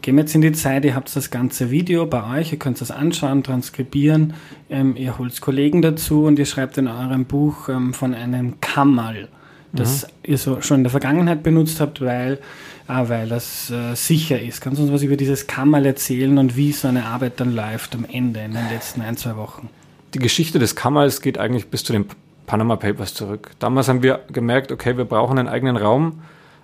Gehen 0.02 0.15
wir 0.15 0.22
jetzt 0.22 0.36
in 0.36 0.42
die 0.42 0.52
Zeit, 0.52 0.86
ihr 0.86 0.94
habt 0.94 1.15
das 1.15 1.32
ganze 1.32 1.72
Video 1.72 2.06
bei 2.06 2.39
euch, 2.39 2.52
ihr 2.52 2.60
könnt 2.60 2.82
das 2.82 2.92
anschauen, 2.92 3.42
transkribieren, 3.42 4.36
ähm, 4.70 4.96
ihr 4.96 5.18
holt 5.18 5.42
Kollegen 5.42 5.82
dazu 5.82 6.26
und 6.26 6.38
ihr 6.38 6.46
schreibt 6.46 6.78
in 6.78 6.88
eurem 6.88 7.26
Buch 7.26 7.70
von 7.94 8.13
einem 8.13 8.62
Kammerl 8.62 9.30
das 9.73 10.03
mhm. 10.03 10.10
ihr 10.23 10.38
so 10.38 10.62
schon 10.62 10.77
in 10.77 10.84
der 10.84 10.91
Vergangenheit 10.91 11.43
benutzt 11.43 11.79
habt, 11.79 12.01
weil, 12.01 12.39
ah, 12.88 13.08
weil 13.08 13.29
das 13.29 13.69
äh, 13.69 13.95
sicher 13.95 14.41
ist. 14.41 14.62
Kannst 14.62 14.79
du 14.79 14.84
uns 14.84 14.91
was 14.91 15.03
über 15.03 15.17
dieses 15.17 15.47
Kammerl 15.47 15.86
erzählen 15.86 16.38
und 16.38 16.55
wie 16.55 16.71
so 16.71 16.88
eine 16.88 17.05
Arbeit 17.05 17.39
dann 17.39 17.53
läuft 17.53 17.95
am 17.95 18.05
Ende 18.05 18.39
in 18.41 18.53
den 18.53 18.69
letzten 18.69 19.01
ein, 19.01 19.17
zwei 19.17 19.36
Wochen? 19.36 19.69
Die 20.13 20.19
Geschichte 20.19 20.58
des 20.58 20.75
Kammerls 20.75 21.21
geht 21.21 21.38
eigentlich 21.38 21.67
bis 21.67 21.84
zu 21.84 21.93
den 21.93 22.05
Panama 22.47 22.77
Papers 22.77 23.13
zurück. 23.13 23.51
Damals 23.60 23.88
haben 23.89 24.01
wir 24.01 24.21
gemerkt, 24.32 24.71
okay, 24.71 24.97
wir 24.97 25.05
brauchen 25.05 25.38
einen 25.38 25.47
eigenen 25.47 25.77
Raum, 25.77 26.21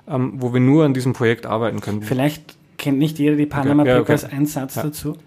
ähm, 0.07 0.33
wo 0.37 0.51
wir 0.51 0.59
nur 0.59 0.83
an 0.83 0.95
diesem 0.95 1.13
Projekt 1.13 1.45
arbeiten 1.45 1.79
können. 1.79 2.01
Vielleicht 2.01 2.55
kennt 2.77 2.97
nicht 2.97 3.19
jeder 3.19 3.35
die 3.35 3.45
Panama 3.45 3.83
okay, 3.83 3.91
ja, 3.91 3.97
Papers. 3.99 4.23
Okay. 4.23 4.35
Ein 4.35 4.45
Satz 4.47 4.75
ja. 4.75 4.83
dazu. 4.83 5.17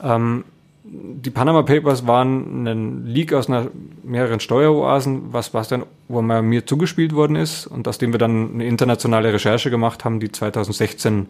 Ähm, 0.00 0.44
die 0.88 1.30
Panama 1.30 1.62
Papers 1.62 2.06
waren 2.06 2.66
ein 2.66 3.06
Leak 3.06 3.32
aus 3.32 3.48
einer, 3.48 3.68
mehreren 4.04 4.38
Steueroasen, 4.38 5.32
was, 5.32 5.52
was 5.52 5.68
dann, 5.68 5.84
wo 6.08 6.22
mir 6.22 6.66
zugespielt 6.66 7.14
worden 7.14 7.36
ist 7.36 7.66
und 7.66 7.88
aus 7.88 7.98
dem 7.98 8.12
wir 8.12 8.18
dann 8.18 8.54
eine 8.54 8.66
internationale 8.66 9.32
Recherche 9.32 9.70
gemacht 9.70 10.04
haben, 10.04 10.20
die 10.20 10.30
2016 10.30 11.28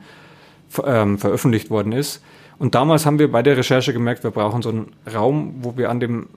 ähm, 0.85 1.19
veröffentlicht 1.19 1.71
worden 1.71 1.93
ist. 1.93 2.23
Und 2.59 2.75
damals 2.75 3.07
haben 3.07 3.19
wir 3.19 3.31
bei 3.31 3.43
der 3.43 3.57
Recherche 3.57 3.93
gemerkt, 3.93 4.25
wir 4.25 4.31
brauchen 4.31 4.63
so 4.63 4.69
einen 4.69 4.93
Raum, 5.13 5.55
wo 5.63 5.77
wir 5.77 5.91
an 5.91 6.01
dem 6.01 6.29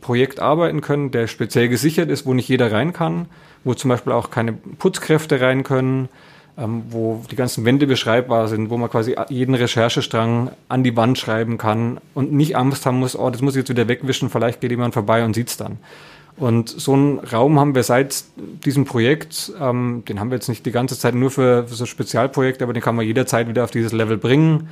Projekt 0.00 0.40
arbeiten 0.40 0.80
können, 0.80 1.10
der 1.10 1.26
speziell 1.26 1.68
gesichert 1.68 2.10
ist, 2.10 2.26
wo 2.26 2.34
nicht 2.34 2.48
jeder 2.48 2.72
rein 2.72 2.92
kann, 2.92 3.26
wo 3.64 3.74
zum 3.74 3.90
Beispiel 3.90 4.12
auch 4.12 4.30
keine 4.30 4.52
Putzkräfte 4.52 5.40
rein 5.40 5.62
können, 5.62 6.08
ähm, 6.58 6.82
wo 6.90 7.22
die 7.30 7.36
ganzen 7.36 7.64
Wände 7.64 7.86
beschreibbar 7.86 8.48
sind, 8.48 8.70
wo 8.70 8.76
man 8.76 8.90
quasi 8.90 9.16
jeden 9.28 9.54
Recherchestrang 9.54 10.50
an 10.68 10.84
die 10.84 10.96
Wand 10.96 11.18
schreiben 11.18 11.58
kann 11.58 11.98
und 12.14 12.32
nicht 12.32 12.56
Angst 12.56 12.84
haben 12.84 12.98
muss, 12.98 13.18
oh, 13.18 13.30
das 13.30 13.40
muss 13.40 13.54
ich 13.54 13.60
jetzt 13.60 13.70
wieder 13.70 13.88
wegwischen, 13.88 14.30
vielleicht 14.30 14.60
geht 14.60 14.70
jemand 14.70 14.94
vorbei 14.94 15.24
und 15.24 15.34
sieht's 15.34 15.56
dann. 15.56 15.78
Und 16.36 16.68
so 16.68 16.94
einen 16.94 17.18
Raum 17.18 17.60
haben 17.60 17.74
wir 17.74 17.82
seit 17.82 18.24
diesem 18.64 18.84
Projekt, 18.84 19.52
ähm, 19.60 20.02
den 20.08 20.18
haben 20.18 20.30
wir 20.30 20.36
jetzt 20.36 20.48
nicht 20.48 20.64
die 20.64 20.72
ganze 20.72 20.98
Zeit 20.98 21.14
nur 21.14 21.30
für, 21.30 21.68
für 21.68 21.74
so 21.74 21.86
Spezialprojekte, 21.86 22.64
aber 22.64 22.72
den 22.72 22.82
kann 22.82 22.96
man 22.96 23.06
jederzeit 23.06 23.48
wieder 23.48 23.64
auf 23.64 23.70
dieses 23.70 23.92
Level 23.92 24.16
bringen. 24.16 24.68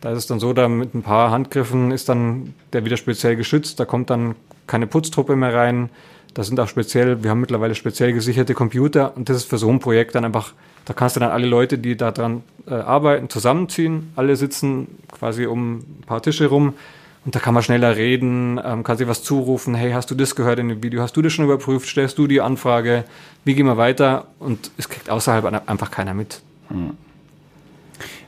Da 0.00 0.10
ist 0.10 0.18
es 0.18 0.26
dann 0.26 0.40
so, 0.40 0.52
da 0.52 0.68
mit 0.68 0.94
ein 0.94 1.02
paar 1.02 1.30
Handgriffen 1.30 1.92
ist 1.92 2.08
dann 2.08 2.54
der 2.72 2.84
wieder 2.84 2.96
speziell 2.96 3.36
geschützt, 3.36 3.78
da 3.78 3.84
kommt 3.84 4.10
dann 4.10 4.34
keine 4.66 4.86
Putztruppe 4.86 5.36
mehr 5.36 5.54
rein. 5.54 5.90
Da 6.34 6.42
sind 6.44 6.58
auch 6.58 6.68
speziell, 6.68 7.22
wir 7.22 7.30
haben 7.30 7.40
mittlerweile 7.40 7.74
speziell 7.74 8.12
gesicherte 8.12 8.54
Computer 8.54 9.16
und 9.16 9.28
das 9.28 9.36
ist 9.38 9.44
für 9.44 9.58
so 9.58 9.68
ein 9.68 9.80
Projekt 9.80 10.14
dann 10.14 10.24
einfach 10.24 10.54
da 10.84 10.94
kannst 10.94 11.16
du 11.16 11.20
dann 11.20 11.30
alle 11.30 11.46
Leute, 11.46 11.78
die 11.78 11.96
daran 11.96 12.42
äh, 12.66 12.74
arbeiten, 12.74 13.28
zusammenziehen. 13.28 14.12
Alle 14.16 14.36
sitzen 14.36 14.88
quasi 15.10 15.46
um 15.46 15.78
ein 15.78 16.04
paar 16.06 16.22
Tische 16.22 16.46
rum 16.46 16.74
und 17.24 17.34
da 17.34 17.38
kann 17.38 17.54
man 17.54 17.62
schneller 17.62 17.96
reden, 17.96 18.60
ähm, 18.64 18.82
kann 18.82 18.96
sich 18.96 19.06
was 19.06 19.22
zurufen. 19.22 19.74
Hey, 19.74 19.92
hast 19.92 20.10
du 20.10 20.14
das 20.14 20.34
gehört 20.34 20.58
in 20.58 20.68
dem 20.68 20.82
Video? 20.82 21.02
Hast 21.02 21.16
du 21.16 21.22
das 21.22 21.32
schon 21.32 21.44
überprüft? 21.44 21.88
Stellst 21.88 22.18
du 22.18 22.26
die 22.26 22.40
Anfrage? 22.40 23.04
Wie 23.44 23.54
gehen 23.54 23.66
wir 23.66 23.76
weiter? 23.76 24.26
Und 24.40 24.70
es 24.76 24.88
kriegt 24.88 25.08
außerhalb 25.08 25.68
einfach 25.68 25.90
keiner 25.90 26.14
mit. 26.14 26.42
Hm. 26.68 26.96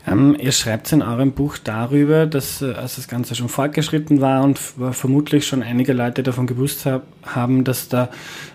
Ähm, 0.07 0.37
ihr 0.39 0.53
schreibt 0.53 0.93
in 0.93 1.03
eurem 1.03 1.33
Buch 1.33 1.57
darüber, 1.57 2.27
dass 2.27 2.61
äh, 2.61 2.73
als 2.73 2.97
das 2.97 3.09
Ganze 3.09 3.35
schon 3.35 3.49
fortgeschritten 3.49 4.21
war 4.21 4.45
und 4.45 4.59
vermutlich 4.59 5.47
schon 5.47 5.63
einige 5.63 5.95
Leute 5.95 6.23
davon 6.23 6.47
gewusst 6.47 6.85
hab, 6.85 7.05
haben, 7.23 7.65
dass 7.65 7.89
da 7.89 8.11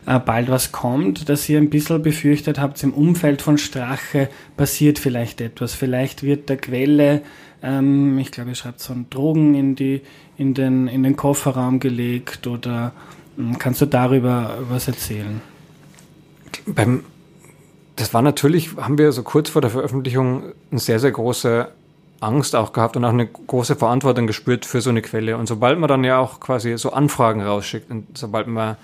äh, 0.05 0.19
bald 0.19 0.49
was 0.49 0.71
kommt, 0.71 1.27
dass 1.27 1.49
ihr 1.49 1.57
ein 1.57 1.71
bisschen 1.71 2.03
befürchtet 2.03 2.59
habt, 2.59 2.81
im 2.83 2.93
Umfeld 2.93 3.41
von 3.41 3.57
Strache 3.57 4.29
passiert 4.57 4.99
vielleicht 4.99 5.41
etwas. 5.41 5.73
Vielleicht 5.73 6.21
wird 6.21 6.49
der 6.49 6.57
Quelle, 6.57 7.23
ähm, 7.63 8.19
ich 8.19 8.31
glaube, 8.31 8.51
ihr 8.51 8.55
schreibt 8.55 8.79
so 8.79 8.95
Drogen 9.09 9.55
in, 9.55 9.75
die, 9.75 10.01
in, 10.37 10.53
den, 10.53 10.87
in 10.87 11.01
den 11.01 11.15
Kofferraum 11.15 11.79
gelegt 11.79 12.45
oder 12.45 12.93
ähm, 13.39 13.57
kannst 13.57 13.81
du 13.81 13.87
darüber 13.87 14.59
was 14.69 14.87
erzählen? 14.87 15.41
Beim 16.67 17.03
das 17.99 18.13
war 18.13 18.21
natürlich, 18.21 18.77
haben 18.77 18.97
wir 18.97 19.11
so 19.11 19.23
kurz 19.23 19.49
vor 19.49 19.61
der 19.61 19.71
Veröffentlichung 19.71 20.53
eine 20.71 20.79
sehr, 20.79 20.99
sehr 20.99 21.11
große 21.11 21.67
Angst 22.21 22.55
auch 22.55 22.71
gehabt 22.71 22.95
und 22.95 23.03
auch 23.03 23.09
eine 23.09 23.27
große 23.27 23.75
Verantwortung 23.75 24.25
gespürt 24.25 24.65
für 24.65 24.79
so 24.79 24.89
eine 24.89 25.01
Quelle. 25.01 25.35
Und 25.35 25.47
sobald 25.47 25.77
man 25.79 25.89
dann 25.89 26.05
ja 26.05 26.17
auch 26.17 26.39
quasi 26.39 26.77
so 26.77 26.93
Anfragen 26.93 27.41
rausschickt 27.41 27.91
und 27.91 28.17
sobald 28.17 28.47
man 28.47 28.77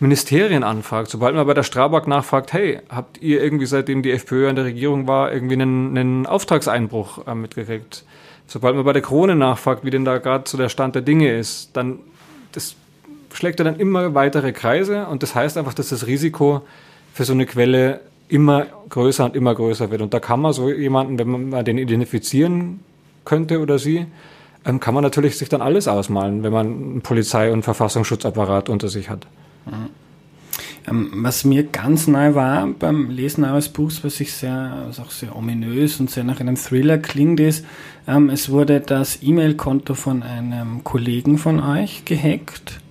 Ministerien 0.00 0.64
anfragt, 0.64 1.08
sobald 1.08 1.34
man 1.34 1.46
bei 1.46 1.54
der 1.54 1.62
Strabag 1.62 2.06
nachfragt, 2.06 2.52
hey, 2.52 2.80
habt 2.90 3.22
ihr 3.22 3.42
irgendwie 3.42 3.66
seitdem 3.66 4.02
die 4.02 4.10
FPÖ 4.10 4.50
an 4.50 4.56
der 4.56 4.66
Regierung 4.66 5.06
war, 5.06 5.32
irgendwie 5.32 5.54
einen, 5.54 5.96
einen 5.96 6.26
Auftragseinbruch 6.26 7.26
äh, 7.26 7.34
mitgekriegt? 7.34 8.04
Sobald 8.46 8.74
man 8.76 8.84
bei 8.84 8.92
der 8.92 9.02
Krone 9.02 9.34
nachfragt, 9.34 9.82
wie 9.84 9.90
denn 9.90 10.04
da 10.04 10.18
gerade 10.18 10.44
so 10.46 10.58
der 10.58 10.68
Stand 10.68 10.94
der 10.94 11.02
Dinge 11.02 11.34
ist, 11.34 11.70
dann 11.72 12.00
das 12.52 12.76
schlägt 13.32 13.60
er 13.60 13.64
dann 13.64 13.80
immer 13.80 14.14
weitere 14.14 14.52
Kreise 14.52 15.06
und 15.06 15.22
das 15.22 15.34
heißt 15.34 15.56
einfach, 15.56 15.72
dass 15.72 15.88
das 15.88 16.06
Risiko 16.06 16.60
für 17.14 17.24
so 17.24 17.32
eine 17.32 17.46
Quelle 17.46 18.00
immer 18.32 18.66
größer 18.88 19.24
und 19.26 19.36
immer 19.36 19.54
größer 19.54 19.90
wird. 19.90 20.00
Und 20.00 20.14
da 20.14 20.20
kann 20.20 20.40
man 20.40 20.52
so 20.52 20.70
jemanden, 20.70 21.18
wenn 21.18 21.50
man 21.50 21.64
den 21.64 21.78
identifizieren 21.78 22.80
könnte 23.24 23.60
oder 23.60 23.78
sie, 23.78 24.06
ähm, 24.64 24.80
kann 24.80 24.94
man 24.94 25.02
natürlich 25.02 25.36
sich 25.36 25.48
dann 25.48 25.60
alles 25.60 25.86
ausmalen, 25.86 26.42
wenn 26.42 26.52
man 26.52 26.66
einen 26.66 27.02
Polizei- 27.02 27.52
und 27.52 27.62
Verfassungsschutzapparat 27.62 28.68
unter 28.68 28.88
sich 28.88 29.10
hat. 29.10 29.26
Mhm. 29.66 29.90
Was 30.84 31.44
mir 31.44 31.62
ganz 31.62 32.08
neu 32.08 32.34
war 32.34 32.66
beim 32.66 33.08
Lesen 33.08 33.44
eures 33.44 33.68
Buchs, 33.68 34.02
was 34.02 34.18
ich 34.20 34.32
sehr, 34.32 34.84
was 34.88 34.98
auch 34.98 35.12
sehr 35.12 35.36
ominös 35.36 36.00
und 36.00 36.10
sehr 36.10 36.24
nach 36.24 36.40
einem 36.40 36.56
Thriller 36.56 36.98
klingt, 36.98 37.38
ist, 37.38 37.64
ähm, 38.08 38.30
es 38.30 38.50
wurde 38.50 38.80
das 38.80 39.22
E-Mail-Konto 39.22 39.94
von 39.94 40.22
einem 40.22 40.82
Kollegen 40.82 41.38
von 41.38 41.60
euch 41.60 42.04
gehackt 42.04 42.81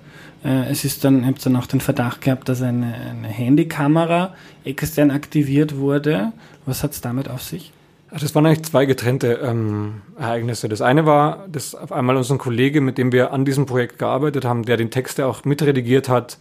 es 0.44 0.86
ist 0.86 1.04
dann, 1.04 1.20
ich 1.22 1.28
habe 1.28 1.38
dann 1.44 1.56
auch 1.56 1.68
den 1.68 1.82
Verdacht 1.82 2.22
gehabt, 2.22 2.50
dass 2.50 2.62
eine, 2.62 2.94
eine 2.94 3.28
Handykamera 3.28 4.34
extern 4.64 5.12
aktiviert 5.12 5.78
wurde. 5.78 6.34
Was 6.66 6.84
hat 6.84 6.92
es 6.92 7.02
damit 7.02 7.30
auf 7.30 7.44
sich? 7.44 7.72
Das 8.10 8.36
waren 8.36 8.46
eigentlich 8.46 8.64
zwei 8.64 8.86
getrennte 8.86 9.40
ähm, 9.42 10.02
Ereignisse. 10.20 10.68
Das 10.68 10.82
eine 10.82 11.06
war, 11.06 11.48
dass 11.48 11.76
auf 11.76 11.92
einmal 11.92 12.18
unser 12.18 12.38
Kollege, 12.38 12.82
mit 12.82 12.98
dem 12.98 13.12
wir 13.12 13.32
an 13.32 13.46
diesem 13.46 13.66
Projekt 13.66 14.00
gearbeitet 14.00 14.44
haben, 14.44 14.64
der 14.64 14.78
den 14.78 14.92
Text 14.92 15.18
ja 15.18 15.28
auch 15.28 15.46
mitredigiert 15.46 16.10
hat, 16.10 16.38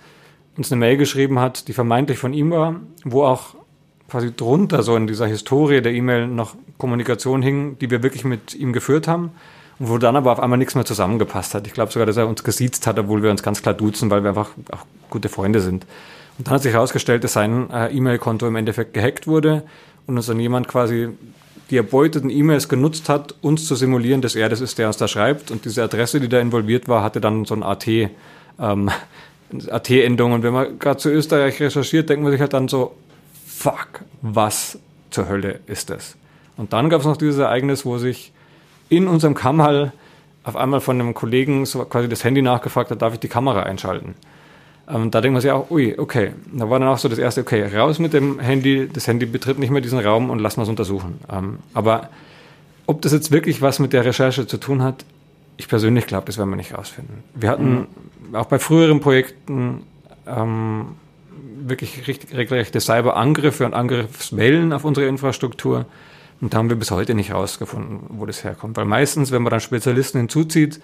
uns 0.57 0.73
eine 0.73 0.81
Mail 0.81 0.97
geschrieben 0.97 1.39
hat, 1.39 1.69
die 1.69 1.73
vermeintlich 1.73 2.19
von 2.19 2.33
ihm 2.33 2.51
war, 2.51 2.81
wo 3.05 3.23
auch 3.23 3.55
quasi 4.09 4.35
drunter 4.35 4.83
so 4.83 4.97
in 4.97 5.07
dieser 5.07 5.27
Historie 5.27 5.81
der 5.81 5.93
E-Mail 5.93 6.27
noch 6.27 6.57
Kommunikation 6.77 7.41
hing, 7.41 7.79
die 7.79 7.91
wir 7.91 8.03
wirklich 8.03 8.25
mit 8.25 8.55
ihm 8.55 8.73
geführt 8.73 9.07
haben 9.07 9.31
wo 9.83 9.97
dann 9.97 10.15
aber 10.15 10.31
auf 10.31 10.41
einmal 10.41 10.59
nichts 10.59 10.75
mehr 10.75 10.85
zusammengepasst 10.85 11.55
hat. 11.55 11.67
Ich 11.67 11.73
glaube 11.73 11.91
sogar, 11.91 12.05
dass 12.05 12.19
er 12.19 12.29
uns 12.29 12.45
gesiezt 12.45 12.87
hat, 12.87 12.99
obwohl 12.99 13.23
wir 13.23 13.31
uns 13.31 13.43
ganz 13.43 13.63
klar 13.63 13.75
duzen, 13.75 14.11
weil 14.11 14.23
wir 14.23 14.29
einfach 14.29 14.51
auch 14.71 14.85
gute 15.09 15.31
Freunde 15.31 15.61
sind. 15.61 15.87
Und 16.37 16.47
dann 16.47 16.55
hat 16.55 16.63
sich 16.63 16.75
herausgestellt, 16.75 17.25
dass 17.25 17.33
sein 17.33 17.71
äh, 17.71 17.89
E-Mail-Konto 17.89 18.47
im 18.47 18.57
Endeffekt 18.57 18.93
gehackt 18.93 19.27
wurde 19.27 19.63
und 20.07 20.19
uns 20.19 20.27
dann 20.27 20.39
jemand 20.39 20.69
quasi 20.69 21.09
die 21.71 21.79
erbeuteten 21.79 22.29
E-Mails 22.29 22.69
genutzt 22.69 23.09
hat, 23.09 23.35
uns 23.41 23.67
zu 23.67 23.75
simulieren, 23.75 24.21
dass 24.21 24.35
er 24.35 24.51
das 24.51 24.61
ist, 24.61 24.77
der 24.79 24.89
uns 24.89 24.99
da 24.99 25.09
schreibt. 25.09 25.51
Und 25.51 25.65
diese 25.65 25.83
Adresse, 25.83 26.21
die 26.21 26.29
da 26.29 26.41
involviert 26.41 26.87
war, 26.87 27.03
hatte 27.03 27.23
dann 27.23 27.47
so 27.47 27.55
ein 27.55 27.63
AT, 27.63 27.87
ähm, 27.87 28.91
AT-Endung. 29.71 30.33
Und 30.33 30.43
wenn 30.43 30.53
man 30.53 30.79
gerade 30.79 30.99
zu 30.99 31.09
Österreich 31.09 31.59
recherchiert, 31.59 32.11
denkt 32.11 32.23
man 32.23 32.33
sich 32.33 32.41
halt 32.41 32.53
dann 32.53 32.69
so, 32.69 32.97
fuck, 33.47 34.03
was 34.21 34.79
zur 35.11 35.29
Hölle 35.29 35.61
ist 35.67 35.89
das? 35.89 36.17
Und 36.59 36.75
dann 36.75 36.91
gab 36.91 37.01
es 37.01 37.07
noch 37.07 37.17
dieses 37.17 37.39
Ereignis, 37.39 37.87
wo 37.87 37.97
sich 37.97 38.33
in 38.91 39.09
unserem 39.09 39.35
Kammhall 39.35 39.93
auf 40.45 40.57
einmal 40.57 40.81
von 40.81 41.01
einem 41.01 41.15
Kollegen 41.15 41.65
so 41.65 41.85
quasi 41.85 42.09
das 42.09 42.25
Handy 42.25 42.43
nachgefragt 42.43 42.91
hat, 42.91 43.01
darf 43.01 43.15
ich 43.15 43.21
die 43.21 43.29
Kamera 43.29 43.63
einschalten? 43.63 44.15
Ähm, 44.89 45.11
da 45.11 45.21
denkt 45.21 45.35
man 45.35 45.43
sich 45.43 45.51
auch, 45.51 45.71
ui, 45.71 45.95
okay. 45.99 46.33
Da 46.53 46.69
war 46.69 46.79
dann 46.79 46.89
auch 46.89 46.99
so 46.99 47.09
das 47.09 47.19
erste, 47.19 47.43
okay, 47.43 47.65
raus 47.75 47.99
mit 47.99 48.13
dem 48.13 48.41
Handy, 48.41 48.89
das 48.93 49.07
Handy 49.07 49.27
betritt 49.27 49.59
nicht 49.59 49.71
mehr 49.71 49.81
diesen 49.81 49.99
Raum 49.99 50.31
und 50.31 50.39
lassen 50.39 50.59
wir 50.59 50.65
es 50.65 50.69
untersuchen. 50.69 51.21
Ähm, 51.33 51.59
aber 51.73 52.11
ob 52.87 53.03
das 53.03 53.13
jetzt 53.13 53.31
wirklich 53.31 53.63
was 53.63 53.79
mit 53.79 53.93
der 53.93 54.05
Recherche 54.05 54.47
zu 54.47 54.59
tun 54.59 54.83
hat, 54.83 55.05
ich 55.57 55.69
persönlich 55.69 56.07
glaube, 56.07 56.27
das 56.27 56.39
werden 56.39 56.51
wir 56.51 56.57
nicht 56.57 56.77
rausfinden. 56.77 57.23
Wir 57.35 57.51
hatten 57.51 57.87
mhm. 58.31 58.35
auch 58.35 58.47
bei 58.47 58.59
früheren 58.59 59.01
Projekten 59.01 59.83
ähm, 60.27 60.87
wirklich 61.63 62.09
richtig, 62.09 62.35
regelrechte 62.37 62.81
Cyberangriffe 62.81 63.67
und 63.67 63.75
Angriffswellen 63.75 64.73
auf 64.73 64.85
unsere 64.85 65.07
Infrastruktur. 65.07 65.85
Und 66.41 66.55
da 66.55 66.59
haben 66.59 66.69
wir 66.69 66.77
bis 66.77 66.91
heute 66.91 67.15
nicht 67.15 67.33
rausgefunden, 67.33 68.01
wo 68.09 68.27
das 68.27 68.45
herkommt. 68.45 68.77
Weil 68.77 68.87
meistens, 68.87 69.31
wenn 69.31 69.43
man 69.43 69.51
dann 69.51 69.61
Spezialisten 69.61 70.19
hinzuzieht, 70.19 70.81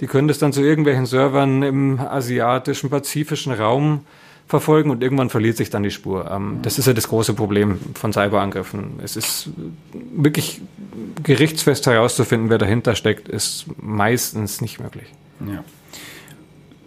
die 0.00 0.06
können 0.06 0.28
das 0.28 0.38
dann 0.38 0.52
zu 0.52 0.62
irgendwelchen 0.62 1.06
Servern 1.06 1.62
im 1.62 2.00
asiatischen, 2.00 2.90
pazifischen 2.90 3.52
Raum 3.52 4.04
verfolgen 4.46 4.90
und 4.90 5.02
irgendwann 5.02 5.30
verliert 5.30 5.56
sich 5.56 5.70
dann 5.70 5.82
die 5.82 5.90
Spur. 5.90 6.28
Ähm, 6.30 6.58
das 6.62 6.78
ist 6.78 6.86
ja 6.86 6.92
das 6.92 7.08
große 7.08 7.34
Problem 7.34 7.78
von 7.94 8.12
Cyberangriffen. 8.12 8.98
Es 9.02 9.16
ist 9.16 9.50
wirklich 9.92 10.60
gerichtsfest 11.22 11.86
herauszufinden, 11.86 12.50
wer 12.50 12.58
dahinter 12.58 12.96
steckt, 12.96 13.28
ist 13.28 13.66
meistens 13.80 14.60
nicht 14.60 14.80
möglich. 14.80 15.06
Ja. 15.46 15.64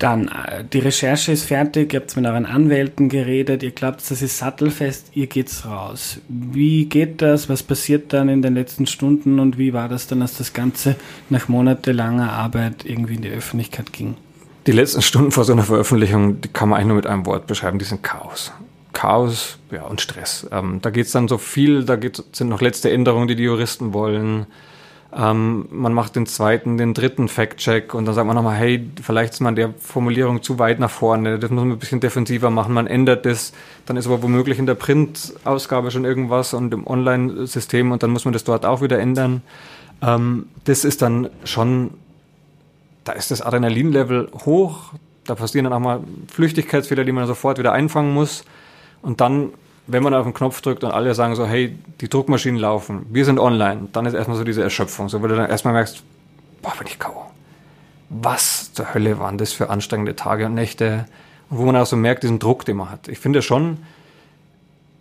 Dann, 0.03 0.27
äh, 0.27 0.65
die 0.65 0.79
Recherche 0.79 1.31
ist 1.31 1.45
fertig, 1.45 1.93
ihr 1.93 2.01
habt 2.01 2.13
mit 2.17 2.25
euren 2.25 2.45
Anwälten 2.45 3.07
geredet, 3.07 3.63
ihr 3.63 3.71
glaubt, 3.71 4.01
das 4.01 4.21
ist 4.21 4.37
sattelfest, 4.37 5.07
ihr 5.13 5.27
geht's 5.27 5.65
raus. 5.65 6.17
Wie 6.27 6.87
geht 6.87 7.21
das? 7.21 7.47
Was 7.47 7.63
passiert 7.63 8.11
dann 8.11 8.27
in 8.27 8.41
den 8.41 8.53
letzten 8.53 8.85
Stunden 8.85 9.39
und 9.39 9.57
wie 9.57 9.71
war 9.71 9.87
das 9.87 10.05
dann, 10.07 10.21
als 10.21 10.37
das 10.37 10.51
Ganze 10.51 10.97
nach 11.29 11.47
monatelanger 11.47 12.33
Arbeit 12.33 12.83
irgendwie 12.83 13.15
in 13.15 13.21
die 13.21 13.29
Öffentlichkeit 13.29 13.93
ging? 13.93 14.17
Die 14.67 14.73
letzten 14.73 15.01
Stunden 15.01 15.31
vor 15.31 15.45
so 15.45 15.53
einer 15.53 15.63
Veröffentlichung, 15.63 16.41
die 16.41 16.49
kann 16.49 16.67
man 16.67 16.79
eigentlich 16.79 16.87
nur 16.87 16.97
mit 16.97 17.07
einem 17.07 17.25
Wort 17.25 17.47
beschreiben, 17.47 17.79
die 17.79 17.85
sind 17.85 18.03
Chaos. 18.03 18.51
Chaos 18.91 19.57
ja, 19.71 19.83
und 19.83 20.01
Stress. 20.01 20.45
Ähm, 20.51 20.79
da 20.81 20.89
geht's 20.89 21.13
dann 21.13 21.29
so 21.29 21.37
viel, 21.37 21.85
da 21.85 21.97
sind 22.33 22.49
noch 22.49 22.59
letzte 22.59 22.91
Änderungen, 22.91 23.29
die 23.29 23.37
die 23.37 23.43
Juristen 23.43 23.93
wollen. 23.93 24.47
Ähm, 25.15 25.67
man 25.69 25.93
macht 25.93 26.15
den 26.15 26.25
zweiten, 26.25 26.77
den 26.77 26.93
dritten 26.93 27.27
Fact-Check 27.27 27.93
und 27.93 28.05
dann 28.05 28.15
sagt 28.15 28.25
man 28.25 28.35
nochmal, 28.35 28.55
hey, 28.55 28.89
vielleicht 29.01 29.33
ist 29.33 29.41
man 29.41 29.55
der 29.55 29.73
Formulierung 29.79 30.41
zu 30.41 30.57
weit 30.57 30.79
nach 30.79 30.89
vorne, 30.89 31.37
das 31.37 31.51
muss 31.51 31.63
man 31.63 31.73
ein 31.73 31.79
bisschen 31.79 31.99
defensiver 31.99 32.49
machen, 32.49 32.73
man 32.73 32.87
ändert 32.87 33.25
das, 33.25 33.53
dann 33.85 33.95
ist 33.95 34.07
aber 34.07 34.23
womöglich 34.23 34.57
in 34.57 34.65
der 34.65 34.73
Print-Ausgabe 34.75 35.91
schon 35.91 36.05
irgendwas 36.05 36.53
und 36.53 36.73
im 36.73 36.87
Online-System 36.87 37.91
und 37.91 38.01
dann 38.01 38.09
muss 38.09 38.25
man 38.25 38.33
das 38.33 38.43
dort 38.43 38.65
auch 38.65 38.81
wieder 38.81 38.99
ändern. 38.99 39.43
Ähm, 40.01 40.47
das 40.63 40.83
ist 40.83 41.03
dann 41.03 41.29
schon, 41.43 41.91
da 43.03 43.11
ist 43.11 43.29
das 43.29 43.41
Adrenalin-Level 43.41 44.29
hoch, 44.45 44.93
da 45.25 45.35
passieren 45.35 45.65
dann 45.65 45.73
auch 45.73 45.79
mal 45.79 45.99
Flüchtigkeitsfehler, 46.31 47.03
die 47.03 47.11
man 47.11 47.27
sofort 47.27 47.57
wieder 47.59 47.71
einfangen 47.71 48.13
muss. 48.13 48.43
Und 49.01 49.21
dann 49.21 49.49
wenn 49.87 50.03
man 50.03 50.13
auf 50.13 50.23
den 50.23 50.33
Knopf 50.33 50.61
drückt 50.61 50.83
und 50.83 50.91
alle 50.91 51.13
sagen 51.13 51.35
so, 51.35 51.45
hey, 51.45 51.77
die 51.99 52.09
Druckmaschinen 52.09 52.59
laufen, 52.59 53.05
wir 53.09 53.25
sind 53.25 53.39
online, 53.39 53.89
dann 53.91 54.05
ist 54.05 54.13
erstmal 54.13 54.37
so 54.37 54.43
diese 54.43 54.63
Erschöpfung, 54.63 55.09
so 55.09 55.21
weil 55.21 55.29
du 55.29 55.35
dann 55.35 55.49
erstmal 55.49 55.73
merkst, 55.73 56.03
boah, 56.61 56.73
bin 56.77 56.87
ich 56.87 56.99
K.O. 56.99 57.21
Was 58.09 58.71
zur 58.73 58.93
Hölle 58.93 59.19
waren 59.19 59.37
das 59.37 59.53
für 59.53 59.69
anstrengende 59.69 60.15
Tage 60.15 60.45
und 60.45 60.53
Nächte? 60.53 61.05
Und 61.49 61.57
wo 61.57 61.65
man 61.65 61.75
auch 61.75 61.85
so 61.85 61.95
merkt, 61.95 62.23
diesen 62.23 62.39
Druck, 62.39 62.63
den 62.65 62.77
man 62.77 62.89
hat. 62.89 63.07
Ich 63.07 63.19
finde 63.19 63.41
schon, 63.41 63.79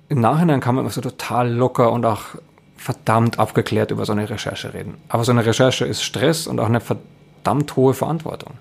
im 0.09 0.21
Nachhinein 0.21 0.61
kann 0.61 0.75
man 0.75 0.85
immer 0.85 0.93
so 0.93 1.01
total 1.01 1.53
locker 1.53 1.93
und 1.93 2.05
auch 2.05 2.23
verdammt 2.77 3.39
abgeklärt 3.39 3.93
über 3.93 4.05
so 4.05 4.13
eine 4.13 4.29
Recherche 4.29 4.75
reden. 4.75 4.97
Aber 5.09 5.25
so 5.25 5.31
eine 5.31 5.47
Recherche 5.47 5.85
ist 5.85 6.03
Stress 6.03 6.47
und 6.47 6.59
auch 6.59 6.67
eine 6.67 6.81
verdammt 6.81 7.77
hohe 7.77 7.95
Verantwortung. 7.95 8.55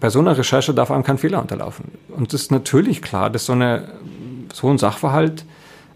Bei 0.00 0.10
so 0.10 0.18
einer 0.18 0.36
Recherche 0.36 0.74
darf 0.74 0.90
einem 0.90 1.04
kein 1.04 1.18
Fehler 1.18 1.40
unterlaufen. 1.40 1.92
Und 2.08 2.34
es 2.34 2.42
ist 2.42 2.50
natürlich 2.50 3.02
klar, 3.02 3.30
dass 3.30 3.46
so 3.46 3.52
eine 3.52 3.88
so 4.56 4.70
ein 4.70 4.78
Sachverhalt 4.78 5.44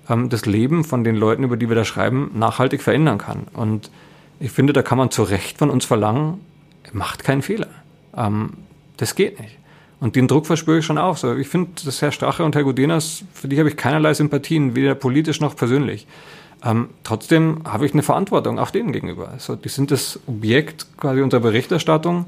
ähm, 0.08 0.28
das 0.28 0.44
Leben 0.44 0.84
von 0.84 1.02
den 1.02 1.16
Leuten, 1.16 1.44
über 1.44 1.56
die 1.56 1.68
wir 1.68 1.76
da 1.76 1.84
schreiben, 1.84 2.30
nachhaltig 2.34 2.82
verändern 2.82 3.16
kann. 3.16 3.46
Und 3.54 3.90
ich 4.38 4.50
finde, 4.50 4.72
da 4.74 4.82
kann 4.82 4.98
man 4.98 5.10
zu 5.10 5.22
Recht 5.22 5.56
von 5.58 5.70
uns 5.70 5.86
verlangen, 5.86 6.40
macht 6.92 7.24
keinen 7.24 7.40
Fehler. 7.40 7.68
Ähm, 8.14 8.50
das 8.98 9.14
geht 9.14 9.40
nicht. 9.40 9.56
Und 9.98 10.16
den 10.16 10.28
Druck 10.28 10.46
verspüre 10.46 10.78
ich 10.78 10.84
schon 10.84 10.98
auch. 10.98 11.16
So, 11.16 11.36
ich 11.36 11.48
finde, 11.48 11.70
dass 11.84 12.02
Herr 12.02 12.12
Strache 12.12 12.44
und 12.44 12.54
Herr 12.54 12.64
Gudenas, 12.64 13.24
für 13.32 13.48
die 13.48 13.58
habe 13.58 13.70
ich 13.70 13.76
keinerlei 13.76 14.12
Sympathien, 14.12 14.74
weder 14.74 14.94
politisch 14.94 15.40
noch 15.40 15.56
persönlich. 15.56 16.06
Ähm, 16.62 16.90
trotzdem 17.02 17.62
habe 17.64 17.86
ich 17.86 17.94
eine 17.94 18.02
Verantwortung 18.02 18.58
auch 18.58 18.70
denen 18.70 18.92
gegenüber. 18.92 19.30
Also, 19.30 19.56
die 19.56 19.70
sind 19.70 19.90
das 19.90 20.20
Objekt 20.26 20.86
quasi 20.98 21.22
unserer 21.22 21.40
Berichterstattung 21.40 22.26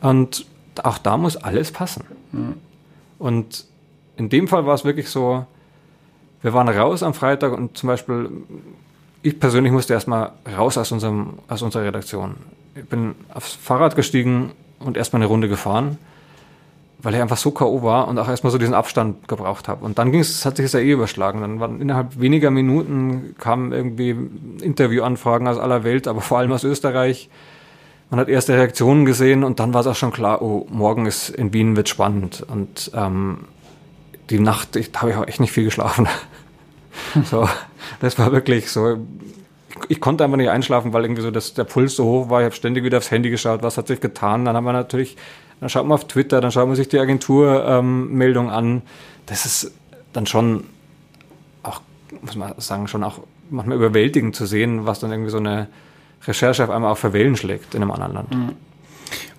und 0.00 0.46
auch 0.82 0.96
da 0.96 1.18
muss 1.18 1.36
alles 1.36 1.72
passen. 1.72 2.04
Mhm. 2.32 2.54
Und 3.18 3.66
in 4.16 4.30
dem 4.30 4.48
Fall 4.48 4.64
war 4.64 4.74
es 4.74 4.84
wirklich 4.84 5.08
so, 5.10 5.46
wir 6.44 6.52
waren 6.52 6.68
raus 6.68 7.02
am 7.02 7.14
Freitag 7.14 7.52
und 7.56 7.76
zum 7.76 7.86
Beispiel 7.86 8.28
ich 9.22 9.40
persönlich 9.40 9.72
musste 9.72 9.94
erstmal 9.94 10.32
raus 10.58 10.76
aus, 10.76 10.92
unserem, 10.92 11.38
aus 11.48 11.62
unserer 11.62 11.84
Redaktion. 11.84 12.34
Ich 12.74 12.84
bin 12.84 13.14
aufs 13.32 13.54
Fahrrad 13.54 13.96
gestiegen 13.96 14.52
und 14.78 14.98
erstmal 14.98 15.22
eine 15.22 15.28
Runde 15.28 15.48
gefahren, 15.48 15.96
weil 16.98 17.14
ich 17.14 17.22
einfach 17.22 17.38
so 17.38 17.50
K.O. 17.50 17.82
war 17.82 18.06
und 18.06 18.18
auch 18.18 18.28
erstmal 18.28 18.50
so 18.50 18.58
diesen 18.58 18.74
Abstand 18.74 19.26
gebraucht 19.26 19.68
habe. 19.68 19.82
Und 19.86 19.98
dann 19.98 20.12
ging 20.12 20.20
hat 20.20 20.56
sich 20.56 20.66
das 20.66 20.72
ja 20.74 20.80
eh 20.80 20.90
überschlagen. 20.90 21.40
Dann 21.40 21.60
waren 21.60 21.80
innerhalb 21.80 22.20
weniger 22.20 22.50
Minuten 22.50 23.34
kamen 23.38 23.72
irgendwie 23.72 24.14
Interviewanfragen 24.60 25.48
aus 25.48 25.56
aller 25.56 25.82
Welt, 25.82 26.06
aber 26.06 26.20
vor 26.20 26.38
allem 26.40 26.52
aus 26.52 26.62
Österreich. 26.62 27.30
Man 28.10 28.20
hat 28.20 28.28
erste 28.28 28.52
Reaktionen 28.52 29.06
gesehen 29.06 29.44
und 29.44 29.58
dann 29.58 29.72
war 29.72 29.80
es 29.80 29.86
auch 29.86 29.96
schon 29.96 30.12
klar, 30.12 30.42
oh, 30.42 30.66
morgen 30.70 31.06
ist 31.06 31.30
in 31.30 31.54
Wien 31.54 31.76
wird 31.76 31.88
spannend. 31.88 32.44
Und 32.46 32.90
ähm, 32.94 33.46
die 34.28 34.38
Nacht, 34.38 34.76
ich, 34.76 34.92
da 34.92 35.00
habe 35.00 35.12
ich 35.12 35.16
auch 35.16 35.26
echt 35.26 35.40
nicht 35.40 35.52
viel 35.52 35.64
geschlafen. 35.64 36.06
so, 37.24 37.48
das 38.00 38.18
war 38.18 38.32
wirklich 38.32 38.70
so. 38.70 38.98
Ich 39.88 40.00
konnte 40.00 40.24
einfach 40.24 40.36
nicht 40.36 40.50
einschlafen, 40.50 40.92
weil 40.92 41.04
irgendwie 41.04 41.22
so 41.22 41.30
das, 41.30 41.54
der 41.54 41.64
Puls 41.64 41.96
so 41.96 42.04
hoch 42.04 42.30
war. 42.30 42.40
Ich 42.40 42.44
habe 42.44 42.54
ständig 42.54 42.84
wieder 42.84 42.98
aufs 42.98 43.10
Handy 43.10 43.30
geschaut, 43.30 43.62
was 43.62 43.76
hat 43.76 43.88
sich 43.88 44.00
getan. 44.00 44.44
Dann 44.44 44.56
haben 44.56 44.64
wir 44.64 44.72
natürlich, 44.72 45.16
dann 45.60 45.68
schaut 45.68 45.84
man 45.84 45.94
auf 45.94 46.06
Twitter, 46.06 46.40
dann 46.40 46.52
schaut 46.52 46.66
man 46.66 46.76
sich 46.76 46.88
die 46.88 46.98
Agenturmeldung 46.98 48.46
ähm, 48.46 48.52
an. 48.52 48.82
Das 49.26 49.46
ist 49.46 49.72
dann 50.12 50.26
schon 50.26 50.64
auch, 51.62 51.80
muss 52.22 52.36
man 52.36 52.54
sagen, 52.58 52.86
schon 52.86 53.02
auch 53.02 53.20
manchmal 53.50 53.76
überwältigend 53.76 54.36
zu 54.36 54.46
sehen, 54.46 54.86
was 54.86 55.00
dann 55.00 55.10
irgendwie 55.10 55.30
so 55.30 55.38
eine 55.38 55.68
Recherche 56.26 56.64
auf 56.64 56.70
einmal 56.70 56.92
auch 56.92 56.98
für 56.98 57.12
Wellen 57.12 57.36
schlägt 57.36 57.74
in 57.74 57.82
einem 57.82 57.90
anderen 57.90 58.14
Land. 58.14 58.34
Mhm. 58.34 58.52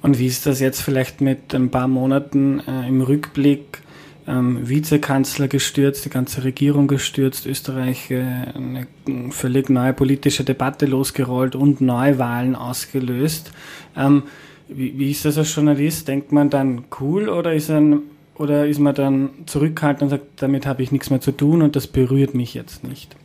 Und 0.01 0.19
wie 0.19 0.27
ist 0.27 0.45
das 0.45 0.59
jetzt 0.59 0.81
vielleicht 0.81 1.21
mit 1.21 1.55
ein 1.55 1.71
paar 1.71 1.87
Monaten 1.87 2.59
äh, 2.67 2.87
im 2.87 3.01
Rückblick? 3.01 3.81
Ähm, 4.27 4.67
Vizekanzler 4.67 5.47
gestürzt, 5.47 6.05
die 6.05 6.09
ganze 6.09 6.43
Regierung 6.43 6.87
gestürzt, 6.87 7.45
Österreich 7.45 8.09
äh, 8.11 8.23
eine 8.55 8.87
völlig 9.31 9.69
neue 9.69 9.93
politische 9.93 10.43
Debatte 10.43 10.85
losgerollt 10.85 11.55
und 11.55 11.81
Neuwahlen 11.81 12.55
ausgelöst. 12.55 13.51
Ähm, 13.95 14.23
wie, 14.67 14.97
wie, 14.97 15.11
ist 15.11 15.25
das 15.25 15.37
als 15.37 15.53
Journalist? 15.53 16.07
Denkt 16.07 16.31
man 16.31 16.49
dann 16.49 16.85
cool 16.99 17.29
oder 17.29 17.53
ist, 17.53 17.69
ein, 17.69 18.01
oder 18.35 18.65
ist 18.65 18.79
man 18.79 18.95
dann 18.95 19.29
zurückhaltend 19.45 20.03
und 20.03 20.09
sagt, 20.09 20.25
damit 20.37 20.65
habe 20.65 20.81
ich 20.81 20.91
nichts 20.91 21.09
mehr 21.09 21.21
zu 21.21 21.31
tun 21.31 21.61
und 21.61 21.75
das 21.75 21.87
berührt 21.87 22.33
mich 22.33 22.53
jetzt 22.55 22.83
nicht? 22.83 23.15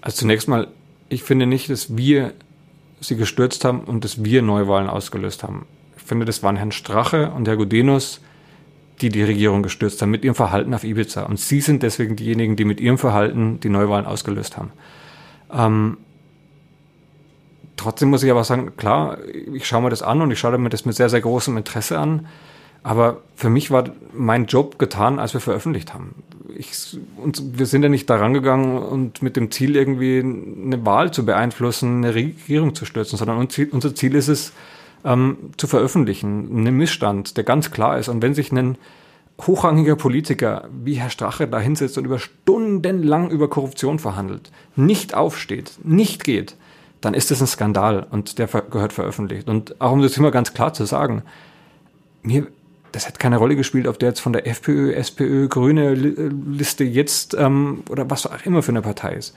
Also 0.00 0.18
zunächst 0.18 0.48
mal, 0.48 0.68
ich 1.08 1.22
finde 1.22 1.46
nicht, 1.46 1.68
dass 1.68 1.96
wir 1.96 2.32
sie 3.00 3.16
gestürzt 3.16 3.64
haben 3.64 3.80
und 3.80 4.04
dass 4.04 4.24
wir 4.24 4.40
Neuwahlen 4.40 4.88
ausgelöst 4.88 5.42
haben. 5.42 5.66
Ich 5.96 6.02
finde, 6.02 6.24
das 6.24 6.42
waren 6.42 6.56
Herrn 6.56 6.72
Strache 6.72 7.30
und 7.32 7.46
Herr 7.46 7.56
Gudenus, 7.56 8.20
die 9.00 9.10
die 9.10 9.22
Regierung 9.22 9.62
gestürzt 9.62 10.00
haben 10.00 10.10
mit 10.10 10.24
ihrem 10.24 10.34
Verhalten 10.34 10.72
auf 10.74 10.84
Ibiza. 10.84 11.24
Und 11.24 11.38
sie 11.38 11.60
sind 11.60 11.82
deswegen 11.82 12.16
diejenigen, 12.16 12.56
die 12.56 12.64
mit 12.64 12.80
ihrem 12.80 12.98
Verhalten 12.98 13.60
die 13.60 13.68
Neuwahlen 13.68 14.06
ausgelöst 14.06 14.56
haben. 14.56 14.72
Ähm, 15.52 15.98
trotzdem 17.76 18.10
muss 18.10 18.22
ich 18.22 18.30
aber 18.30 18.44
sagen, 18.44 18.76
klar, 18.76 19.18
ich 19.52 19.66
schaue 19.66 19.82
mir 19.82 19.90
das 19.90 20.02
an 20.02 20.22
und 20.22 20.30
ich 20.30 20.38
schaue 20.38 20.56
mir 20.58 20.70
das 20.70 20.84
mit 20.84 20.96
sehr, 20.96 21.08
sehr 21.08 21.20
großem 21.20 21.56
Interesse 21.56 21.98
an. 21.98 22.26
Aber 22.82 23.22
für 23.34 23.50
mich 23.50 23.70
war 23.70 23.90
mein 24.12 24.46
Job 24.46 24.78
getan, 24.78 25.18
als 25.18 25.34
wir 25.34 25.40
veröffentlicht 25.40 25.92
haben. 25.92 26.14
Ich, 26.56 26.96
und 27.16 27.58
wir 27.58 27.66
sind 27.66 27.82
ja 27.82 27.88
nicht 27.88 28.08
daran 28.08 28.32
gegangen 28.32 28.78
und 28.78 29.22
mit 29.22 29.36
dem 29.36 29.50
Ziel 29.50 29.74
irgendwie 29.74 30.20
eine 30.20 30.86
Wahl 30.86 31.10
zu 31.12 31.26
beeinflussen, 31.26 32.04
eine 32.04 32.14
Regierung 32.14 32.74
zu 32.74 32.84
stürzen, 32.84 33.18
sondern 33.18 33.38
unser 33.38 33.94
Ziel 33.94 34.14
ist 34.14 34.28
es, 34.28 34.52
ähm, 35.06 35.52
zu 35.56 35.66
veröffentlichen. 35.66 36.48
Einen 36.50 36.76
Missstand, 36.76 37.36
der 37.36 37.44
ganz 37.44 37.70
klar 37.70 37.98
ist. 37.98 38.08
Und 38.08 38.20
wenn 38.20 38.34
sich 38.34 38.52
ein 38.52 38.76
hochrangiger 39.40 39.96
Politiker 39.96 40.68
wie 40.84 40.94
Herr 40.94 41.10
Strache 41.10 41.46
da 41.46 41.60
hinsetzt 41.60 41.96
und 41.96 42.04
über 42.04 42.18
Stunden 42.18 43.02
lang 43.02 43.30
über 43.30 43.48
Korruption 43.48 43.98
verhandelt, 43.98 44.50
nicht 44.74 45.14
aufsteht, 45.14 45.72
nicht 45.84 46.24
geht, 46.24 46.56
dann 47.00 47.14
ist 47.14 47.30
das 47.30 47.40
ein 47.40 47.46
Skandal 47.46 48.06
und 48.10 48.38
der 48.38 48.46
gehört 48.46 48.92
veröffentlicht. 48.92 49.48
Und 49.48 49.80
auch 49.80 49.92
um 49.92 50.02
das 50.02 50.16
immer 50.16 50.30
ganz 50.30 50.54
klar 50.54 50.72
zu 50.72 50.84
sagen, 50.86 51.22
mir, 52.22 52.46
das 52.92 53.06
hat 53.06 53.18
keine 53.18 53.36
Rolle 53.36 53.56
gespielt, 53.56 53.86
ob 53.86 53.98
der 53.98 54.08
jetzt 54.08 54.20
von 54.20 54.32
der 54.32 54.46
FPÖ, 54.46 54.92
SPÖ, 54.92 55.48
Grüne 55.48 55.94
Liste 55.94 56.84
jetzt 56.84 57.34
ähm, 57.34 57.82
oder 57.90 58.10
was 58.10 58.26
auch 58.26 58.44
immer 58.44 58.62
für 58.62 58.72
eine 58.72 58.82
Partei 58.82 59.14
ist. 59.14 59.36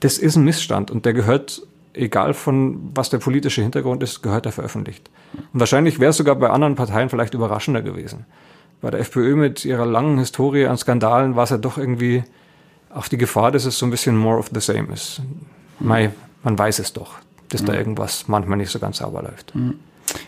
Das 0.00 0.18
ist 0.18 0.36
ein 0.36 0.44
Missstand 0.44 0.90
und 0.90 1.06
der 1.06 1.14
gehört 1.14 1.62
egal 1.96 2.34
von 2.34 2.90
was 2.94 3.10
der 3.10 3.18
politische 3.18 3.62
Hintergrund 3.62 4.02
ist, 4.02 4.22
gehört 4.22 4.46
er 4.46 4.52
veröffentlicht. 4.52 5.10
Und 5.52 5.60
wahrscheinlich 5.60 5.98
wäre 5.98 6.10
es 6.10 6.16
sogar 6.16 6.36
bei 6.36 6.50
anderen 6.50 6.74
Parteien 6.74 7.08
vielleicht 7.08 7.34
überraschender 7.34 7.82
gewesen. 7.82 8.26
Bei 8.80 8.90
der 8.90 9.00
FPÖ 9.00 9.36
mit 9.36 9.64
ihrer 9.64 9.86
langen 9.86 10.18
Historie 10.18 10.66
an 10.66 10.76
Skandalen 10.76 11.36
war 11.36 11.44
es 11.44 11.50
ja 11.50 11.58
doch 11.58 11.78
irgendwie 11.78 12.24
auch 12.90 13.08
die 13.08 13.18
Gefahr, 13.18 13.50
dass 13.52 13.64
es 13.64 13.78
so 13.78 13.86
ein 13.86 13.90
bisschen 13.90 14.16
more 14.16 14.38
of 14.38 14.50
the 14.52 14.60
same 14.60 14.92
ist. 14.92 15.22
Mei, 15.78 16.10
man 16.42 16.58
weiß 16.58 16.78
es 16.78 16.92
doch, 16.92 17.14
dass 17.48 17.64
da 17.64 17.74
irgendwas 17.74 18.28
manchmal 18.28 18.58
nicht 18.58 18.70
so 18.70 18.78
ganz 18.78 18.98
sauber 18.98 19.22
läuft. 19.22 19.54
Mhm. 19.54 19.74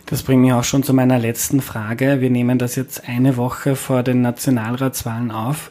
Das 0.06 0.22
bringt 0.22 0.42
mich 0.42 0.52
auch 0.52 0.64
schon 0.64 0.82
zu 0.82 0.92
meiner 0.92 1.18
letzten 1.18 1.60
Frage. 1.60 2.20
Wir 2.20 2.30
nehmen 2.30 2.58
das 2.58 2.76
jetzt 2.76 3.08
eine 3.08 3.36
Woche 3.36 3.76
vor 3.76 4.02
den 4.02 4.22
Nationalratswahlen 4.22 5.30
auf. 5.30 5.70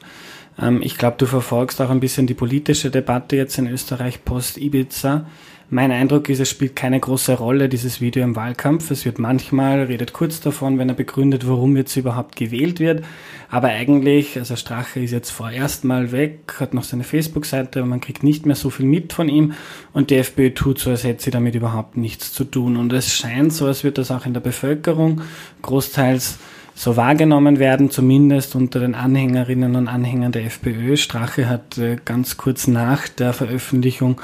Ähm, 0.59 0.81
ich 0.81 0.97
glaube, 0.97 1.17
du 1.17 1.25
verfolgst 1.25 1.81
auch 1.81 1.89
ein 1.89 1.99
bisschen 1.99 2.27
die 2.27 2.33
politische 2.33 2.89
Debatte 2.89 3.35
jetzt 3.35 3.57
in 3.57 3.67
Österreich 3.67 4.23
post-Ibiza. 4.23 5.25
Mein 5.69 5.91
Eindruck 5.91 6.29
ist, 6.29 6.39
es 6.39 6.49
spielt 6.49 6.77
keine 6.77 6.97
große 6.97 7.33
Rolle, 7.33 7.67
dieses 7.67 7.99
Video 7.99 8.23
im 8.23 8.37
Wahlkampf. 8.37 8.89
Es 8.89 9.03
wird 9.03 9.19
manchmal, 9.19 9.83
redet 9.83 10.13
kurz 10.13 10.39
davon, 10.39 10.79
wenn 10.79 10.87
er 10.87 10.95
begründet, 10.95 11.45
warum 11.45 11.75
jetzt 11.75 11.97
überhaupt 11.97 12.37
gewählt 12.37 12.79
wird. 12.79 13.03
Aber 13.49 13.67
eigentlich, 13.67 14.37
also 14.37 14.55
Strache 14.55 15.01
ist 15.01 15.11
jetzt 15.11 15.31
vorerst 15.31 15.83
mal 15.83 16.13
weg, 16.13 16.53
hat 16.61 16.73
noch 16.73 16.85
seine 16.85 17.03
Facebook-Seite, 17.03 17.79
aber 17.79 17.87
man 17.89 17.99
kriegt 17.99 18.23
nicht 18.23 18.45
mehr 18.45 18.55
so 18.55 18.69
viel 18.69 18.85
mit 18.85 19.11
von 19.11 19.27
ihm. 19.27 19.55
Und 19.91 20.09
die 20.09 20.15
FPÖ 20.15 20.53
tut 20.53 20.79
so, 20.79 20.89
als 20.89 21.03
hätte 21.03 21.23
sie 21.23 21.31
damit 21.31 21.53
überhaupt 21.53 21.97
nichts 21.97 22.31
zu 22.31 22.45
tun. 22.45 22.77
Und 22.77 22.93
es 22.93 23.13
scheint 23.13 23.51
so, 23.51 23.65
als 23.65 23.83
wird 23.83 23.97
das 23.97 24.09
auch 24.09 24.25
in 24.25 24.33
der 24.33 24.39
Bevölkerung 24.39 25.19
großteils 25.63 26.39
so 26.75 26.95
wahrgenommen 26.95 27.59
werden, 27.59 27.89
zumindest 27.89 28.55
unter 28.55 28.79
den 28.79 28.95
Anhängerinnen 28.95 29.75
und 29.75 29.87
Anhängern 29.89 30.31
der 30.31 30.45
FPÖ. 30.45 30.95
Strache 30.95 31.49
hat 31.49 31.77
äh, 31.77 31.97
ganz 32.05 32.37
kurz 32.37 32.67
nach 32.67 33.09
der 33.09 33.33
Veröffentlichung 33.33 34.21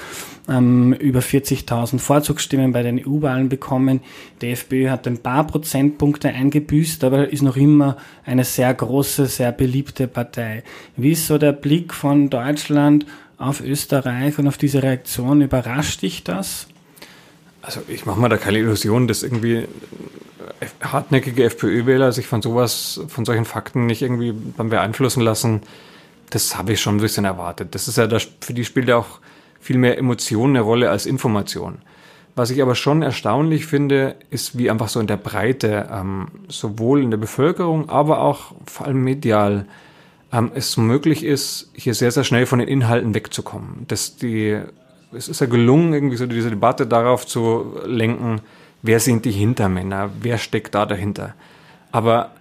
ähm, 0.49 0.93
über 0.93 1.19
40.000 1.19 1.99
Vorzugsstimmen 1.99 2.71
bei 2.71 2.84
den 2.84 2.99
EU-Wahlen 2.99 3.49
bekommen. 3.49 4.01
Die 4.41 4.51
FPÖ 4.51 4.89
hat 4.89 5.08
ein 5.08 5.17
paar 5.17 5.47
Prozentpunkte 5.47 6.29
eingebüßt, 6.29 7.03
aber 7.03 7.29
ist 7.29 7.41
noch 7.41 7.56
immer 7.56 7.97
eine 8.25 8.43
sehr 8.43 8.73
große, 8.73 9.27
sehr 9.27 9.51
beliebte 9.51 10.08
Partei. 10.08 10.63
Wie 10.97 11.12
ist 11.12 11.27
so 11.27 11.38
der 11.38 11.53
Blick 11.53 11.93
von 11.93 12.29
Deutschland 12.29 13.06
auf 13.38 13.62
Österreich 13.62 14.38
und 14.38 14.47
auf 14.47 14.58
diese 14.58 14.84
Reaktion? 14.84 15.41
Überrascht 15.41 16.01
dich 16.01 16.23
das? 16.23 16.67
Also 17.62 17.82
ich 17.88 18.06
mache 18.06 18.19
mir 18.19 18.29
da 18.29 18.38
keine 18.38 18.60
Illusion, 18.60 19.08
dass 19.08 19.23
irgendwie 19.23 19.65
hartnäckige 20.82 21.45
FPÖ-Wähler 21.45 22.12
sich 22.12 22.27
von 22.27 22.41
sowas, 22.41 22.99
von 23.08 23.25
solchen 23.25 23.45
Fakten 23.45 23.86
nicht 23.86 24.01
irgendwie 24.01 24.34
beeinflussen 24.34 25.21
lassen, 25.21 25.62
das 26.29 26.58
habe 26.58 26.73
ich 26.73 26.82
schon 26.82 26.97
ein 26.97 27.01
bisschen 27.01 27.25
erwartet. 27.25 27.75
Das 27.75 27.88
ist 27.88 27.97
ja, 27.97 28.08
das, 28.08 28.27
für 28.41 28.53
die 28.53 28.65
spielt 28.65 28.89
ja 28.89 28.97
auch 28.97 29.19
viel 29.63 29.78
mehr 29.78 29.97
Emotion 29.97 30.52
eine 30.52 30.62
Rolle 30.62 30.89
als 30.89 31.06
Information. 31.06 31.80
Was 32.36 32.49
ich 32.49 32.62
aber 32.62 32.76
schon 32.76 33.02
erstaunlich 33.02 33.65
finde, 33.65 34.15
ist, 34.30 34.58
wie 34.58 34.69
einfach 34.69 34.89
so 34.89 34.99
in 34.99 35.08
der 35.08 35.17
Breite, 35.17 35.88
ähm, 35.91 36.28
sowohl 36.49 37.02
in 37.02 37.12
der 37.12 37.17
Bevölkerung, 37.17 37.89
aber 37.89 38.19
auch 38.19 38.54
vor 38.65 38.88
allem 38.88 39.04
medial, 39.04 39.65
ähm, 40.34 40.52
es 40.54 40.76
möglich 40.76 41.23
ist, 41.23 41.71
hier 41.73 41.93
sehr, 41.93 42.12
sehr 42.12 42.23
schnell 42.23 42.45
von 42.45 42.60
den 42.60 42.67
Inhalten 42.67 43.13
wegzukommen. 43.13 43.86
Dass 43.88 44.17
die, 44.17 44.60
es 45.13 45.30
ist 45.30 45.41
ja 45.41 45.47
gelungen, 45.47 45.93
irgendwie 45.93 46.17
so 46.17 46.26
diese 46.26 46.49
Debatte 46.49 46.88
darauf 46.88 47.26
zu 47.26 47.78
lenken, 47.86 48.41
wer 48.82 48.99
sind 48.99 49.23
die 49.26 49.32
Hintermänner, 49.32 50.10
wer 50.19 50.39
steckt 50.39 50.76
da 50.76 50.86
dahinter. 50.86 51.36
Aber 51.91 52.32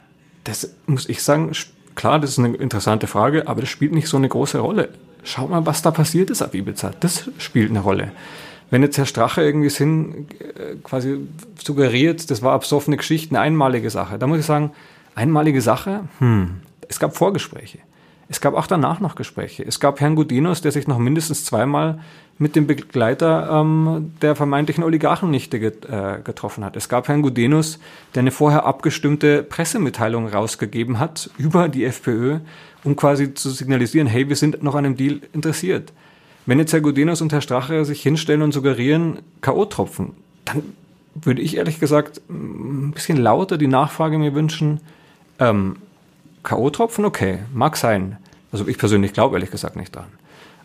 das 0.43 0.75
muss 0.87 1.09
ich 1.09 1.23
sagen, 1.23 1.53
klar, 1.95 2.19
das 2.19 2.31
ist 2.31 2.39
eine 2.39 2.57
interessante 2.57 3.07
Frage, 3.07 3.47
aber 3.47 3.61
das 3.61 3.71
spielt 3.71 3.93
nicht 3.93 4.09
so 4.09 4.17
eine 4.17 4.29
große 4.29 4.59
Rolle. 4.59 4.89
Schau 5.25 5.49
mal, 5.49 5.65
was 5.67 5.83
da 5.83 5.91
passiert 5.91 6.31
ist 6.31 6.43
auf 6.43 6.55
Ibiza. 6.55 6.91
Das 7.01 7.31
spielt 7.39 7.71
eine 7.71 7.81
Rolle. 7.81 8.13
Wenn 8.71 8.83
jetzt 8.83 8.97
Herr 8.97 9.07
Strache 9.07 9.43
irgendwie 9.43 9.69
Sinn 9.69 10.27
äh, 10.41 10.77
quasi 10.83 11.19
suggeriert, 11.63 12.31
das 12.31 12.43
war 12.43 12.53
absoffene 12.53 12.97
Geschichte, 12.97 13.31
eine 13.31 13.41
einmalige 13.41 13.91
Sache, 13.91 14.19
da 14.19 14.27
muss 14.27 14.39
ich 14.39 14.47
sagen, 14.47 14.73
einmalige 15.15 15.61
Sache, 15.61 16.05
hm, 16.19 16.61
es 16.89 16.99
gab 16.99 17.17
Vorgespräche. 17.17 17.79
Es 18.29 18.41
gab 18.41 18.55
auch 18.55 18.67
danach 18.67 18.99
noch 18.99 19.15
Gespräche. 19.15 19.63
Es 19.63 19.79
gab 19.79 20.01
Herrn 20.01 20.15
Gudinos, 20.15 20.63
der 20.63 20.73
sich 20.73 20.87
noch 20.89 20.97
mindestens 20.97 21.45
zweimal 21.45 22.01
mit 22.39 22.57
dem 22.57 22.67
Begleiter 22.67 23.61
ähm, 23.61 24.15
der 24.23 24.37
vermeintlichen 24.37 24.85
Oligarchennichte 24.85 25.61
get, 25.61 25.85
äh, 25.85 26.19
getroffen 26.25 26.65
hat. 26.65 26.75
Es 26.75 26.89
gab 26.89 27.09
Herrn 27.09 27.21
Gudenus, 27.21 27.79
der 28.15 28.21
eine 28.21 28.31
vorher 28.31 28.65
abgestimmte 28.65 29.43
Pressemitteilung 29.43 30.29
rausgegeben 30.29 30.99
hat 30.99 31.29
über 31.37 31.69
die 31.69 31.85
FPÖ, 31.85 32.39
um 32.85 32.97
quasi 32.97 33.35
zu 33.35 33.51
signalisieren, 33.51 34.07
hey, 34.07 34.29
wir 34.29 34.37
sind 34.37 34.63
noch 34.63 34.75
an 34.75 34.85
einem 34.85 34.97
Deal 34.97 35.21
interessiert. 35.33 35.93
Wenn 36.47 36.59
jetzt 36.59 36.73
Herr 36.73 36.81
Gudenus 36.81 37.21
und 37.21 37.33
Herr 37.33 37.41
Strache 37.41 37.85
sich 37.85 38.03
hinstellen 38.03 38.43
und 38.43 38.53
suggerieren, 38.53 39.19
K.O.-Tropfen, 39.41 40.11
dann 40.45 40.63
würde 41.15 41.43
ich 41.43 41.57
ehrlich 41.57 41.79
gesagt 41.79 42.21
ein 42.29 42.93
bisschen 42.93 43.19
lauter 43.19 43.59
die 43.59 43.69
Nachfrage 43.69 44.19
mir 44.19 44.35
wünschen, 44.35 44.81
ähm, 45.39 45.77
K.O.-Tropfen, 46.43 47.05
okay, 47.05 47.39
mag 47.55 47.77
sein. 47.77 48.17
Also 48.51 48.67
ich 48.67 48.79
persönlich 48.79 49.13
glaube 49.13 49.37
ehrlich 49.37 49.51
gesagt 49.51 49.77
nicht 49.77 49.95
dran. 49.95 50.07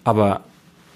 Aber 0.04 0.42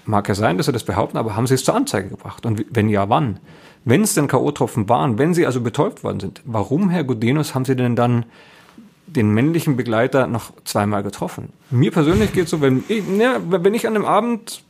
mag 0.04 0.28
ja 0.28 0.34
sein, 0.34 0.56
dass 0.56 0.66
Sie 0.66 0.72
das 0.72 0.84
behaupten, 0.84 1.16
aber 1.16 1.36
haben 1.36 1.46
Sie 1.46 1.54
es 1.54 1.64
zur 1.64 1.74
Anzeige 1.74 2.08
gebracht? 2.08 2.44
Und 2.44 2.64
wenn 2.70 2.88
ja, 2.88 3.08
wann? 3.08 3.38
Wenn 3.84 4.02
es 4.02 4.14
denn 4.14 4.28
K.O.-Tropfen 4.28 4.88
waren, 4.88 5.18
wenn 5.18 5.34
sie 5.34 5.46
also 5.46 5.60
betäubt 5.60 6.04
worden 6.04 6.20
sind, 6.20 6.40
warum, 6.44 6.88
Herr 6.90 7.04
Gudenus, 7.04 7.54
haben 7.54 7.64
Sie 7.64 7.74
denn 7.74 7.96
dann 7.96 8.24
den 9.16 9.30
männlichen 9.30 9.76
Begleiter 9.76 10.26
noch 10.26 10.52
zweimal 10.64 11.02
getroffen? 11.02 11.50
Mir 11.70 11.90
persönlich 11.90 12.32
geht 12.32 12.44
es 12.44 12.50
so, 12.50 12.60
wenn 12.60 12.84
ich, 12.88 13.02
ja, 13.18 13.40
wenn 13.44 13.74
ich 13.74 13.86
an 13.86 13.96
einem 13.96 14.04
Abend, 14.04 14.62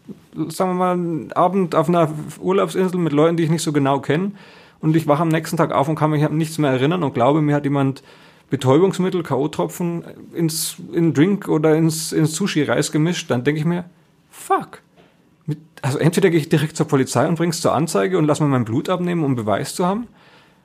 sagen 0.49 0.77
wir 0.77 0.95
mal, 0.95 1.35
Abend 1.35 1.75
auf 1.75 1.89
einer 1.89 2.11
Urlaubsinsel 2.41 2.99
mit 2.99 3.13
Leuten, 3.13 3.37
die 3.37 3.45
ich 3.45 3.51
nicht 3.51 3.63
so 3.63 3.73
genau 3.73 4.01
kenne, 4.01 4.33
und 4.81 4.97
ich 4.97 5.07
wache 5.07 5.23
am 5.23 5.29
nächsten 5.29 5.57
Tag 5.57 5.73
auf 5.73 5.89
und 5.89 5.95
kann 5.95 6.11
mich 6.11 6.25
an 6.25 6.37
nichts 6.37 6.59
mehr 6.59 6.73
erinnern 6.73 7.05
und 7.05 7.15
glaube, 7.15 7.41
mir 7.41 7.55
hat 7.55 7.65
jemand 7.65 8.03
Betäubungsmittel, 8.51 9.23
K.O.-Tropfen 9.23 10.03
ins 10.35 10.77
in 10.93 11.15
Drink 11.15 11.49
oder 11.49 11.77
ins, 11.77 12.13
ins 12.13 12.35
Sushi-Reis 12.35 12.91
gemischt, 12.91 13.31
dann 13.31 13.45
denke 13.45 13.61
ich 13.61 13.65
mir, 13.65 13.85
fuck 14.31 14.83
mit, 15.47 15.59
also 15.81 15.99
entweder 15.99 16.31
gehe 16.31 16.39
ich 16.39 16.49
direkt 16.49 16.77
zur 16.77 16.87
Polizei 16.87 17.27
und 17.27 17.37
bringe 17.37 17.51
es 17.51 17.61
zur 17.61 17.75
Anzeige 17.75 18.19
und 18.19 18.27
lass 18.27 18.41
mir 18.41 18.47
mein 18.47 18.65
Blut 18.65 18.89
abnehmen, 18.89 19.25
um 19.25 19.37
Beweis 19.37 19.75
zu 19.75 19.87
haben. 19.87 20.07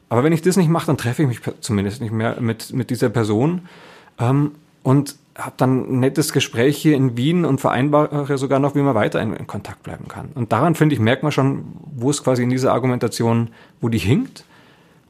Aber 0.09 0.23
wenn 0.23 0.33
ich 0.33 0.41
das 0.41 0.57
nicht 0.57 0.69
mache, 0.69 0.87
dann 0.87 0.97
treffe 0.97 1.23
ich 1.23 1.27
mich 1.27 1.41
zumindest 1.59 2.01
nicht 2.01 2.13
mehr 2.13 2.39
mit, 2.39 2.73
mit 2.73 2.89
dieser 2.89 3.09
Person 3.09 3.67
ähm, 4.19 4.51
und 4.83 5.15
habe 5.37 5.53
dann 5.57 5.91
ein 5.91 5.99
nettes 5.99 6.33
Gespräch 6.33 6.77
hier 6.77 6.95
in 6.95 7.15
Wien 7.15 7.45
und 7.45 7.61
vereinbare 7.61 8.37
sogar 8.37 8.59
noch, 8.59 8.73
wie 8.75 8.81
man 8.81 8.95
weiter 8.95 9.21
in, 9.21 9.33
in 9.33 9.45
Kontakt 9.45 9.83
bleiben 9.83 10.07
kann. 10.07 10.29
Und 10.33 10.51
daran, 10.51 10.75
finde 10.75 10.95
ich, 10.95 10.99
merkt 10.99 11.23
man 11.23 11.31
schon, 11.31 11.65
wo 11.95 12.09
es 12.09 12.23
quasi 12.23 12.43
in 12.43 12.49
dieser 12.49 12.73
Argumentation, 12.73 13.49
wo 13.79 13.89
die 13.89 13.99
hinkt. 13.99 14.45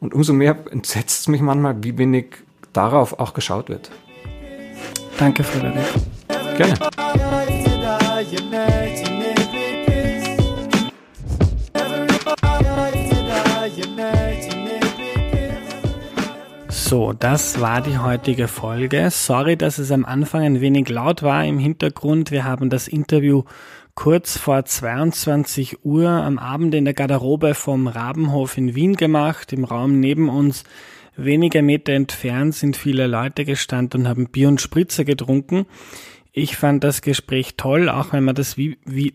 Und 0.02 0.14
umso 0.14 0.34
mehr 0.34 0.58
entsetzt 0.72 1.22
es 1.22 1.28
mich 1.28 1.42
manchmal, 1.42 1.82
wie 1.84 1.98
wenig 1.98 2.26
darauf 2.74 3.20
auch 3.20 3.34
geschaut 3.34 3.70
wird. 3.70 3.90
Danke, 5.18 5.44
Frederik. 5.44 5.86
Gerne. 6.58 7.46
So, 16.90 17.12
das 17.12 17.60
war 17.60 17.82
die 17.82 17.98
heutige 17.98 18.48
Folge. 18.48 19.10
Sorry, 19.12 19.58
dass 19.58 19.78
es 19.78 19.92
am 19.92 20.06
Anfang 20.06 20.44
ein 20.44 20.62
wenig 20.62 20.88
laut 20.88 21.22
war 21.22 21.44
im 21.44 21.60
Hintergrund. 21.60 22.32
Wir 22.32 22.46
haben 22.46 22.70
das 22.70 22.88
Interview 22.88 23.44
kurz 23.94 24.38
vor 24.38 24.64
22 24.64 25.84
Uhr 25.84 26.08
am 26.08 26.40
Abend 26.40 26.74
in 26.74 26.86
der 26.86 26.94
Garderobe 26.94 27.56
vom 27.56 27.88
Rabenhof 27.88 28.58
in 28.58 28.74
Wien 28.74 28.96
gemacht. 28.96 29.52
Im 29.52 29.66
Raum 29.66 30.00
neben 30.00 30.30
uns, 30.30 30.64
wenige 31.18 31.62
Meter 31.62 31.92
entfernt, 31.92 32.56
sind 32.56 32.78
viele 32.78 33.06
Leute 33.06 33.44
gestanden 33.44 34.04
und 34.04 34.08
haben 34.08 34.30
Bier 34.30 34.48
und 34.48 34.62
Spritzer 34.62 35.04
getrunken. 35.04 35.66
Ich 36.32 36.56
fand 36.56 36.86
das 36.86 37.02
Gespräch 37.02 37.56
toll, 37.58 37.90
auch 37.90 38.14
wenn 38.14 38.24
man 38.24 38.36
das, 38.36 38.56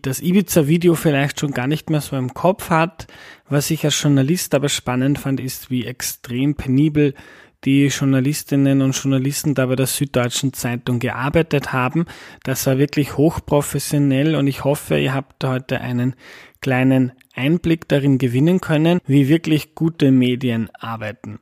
das 0.02 0.20
Ibiza-Video 0.20 0.94
vielleicht 0.94 1.40
schon 1.40 1.52
gar 1.52 1.68
nicht 1.68 1.88
mehr 1.88 2.02
so 2.02 2.16
im 2.16 2.34
Kopf 2.34 2.68
hat. 2.68 3.06
Was 3.48 3.70
ich 3.70 3.82
als 3.82 4.02
Journalist 4.02 4.54
aber 4.54 4.68
spannend 4.68 5.18
fand, 5.18 5.40
ist, 5.40 5.70
wie 5.70 5.86
extrem 5.86 6.54
penibel 6.54 7.14
die 7.64 7.86
Journalistinnen 7.86 8.82
und 8.82 8.96
Journalisten 8.96 9.54
da 9.54 9.66
bei 9.66 9.76
der 9.76 9.86
Süddeutschen 9.86 10.52
Zeitung 10.52 10.98
gearbeitet 10.98 11.72
haben. 11.72 12.06
Das 12.42 12.66
war 12.66 12.78
wirklich 12.78 13.16
hochprofessionell 13.16 14.34
und 14.34 14.46
ich 14.46 14.64
hoffe, 14.64 14.98
ihr 14.98 15.14
habt 15.14 15.44
heute 15.44 15.80
einen 15.80 16.14
kleinen 16.62 17.12
Einblick 17.34 17.88
darin 17.88 18.18
gewinnen 18.18 18.60
können, 18.60 19.00
wie 19.06 19.28
wirklich 19.28 19.74
gute 19.74 20.10
Medien 20.10 20.70
arbeiten. 20.78 21.38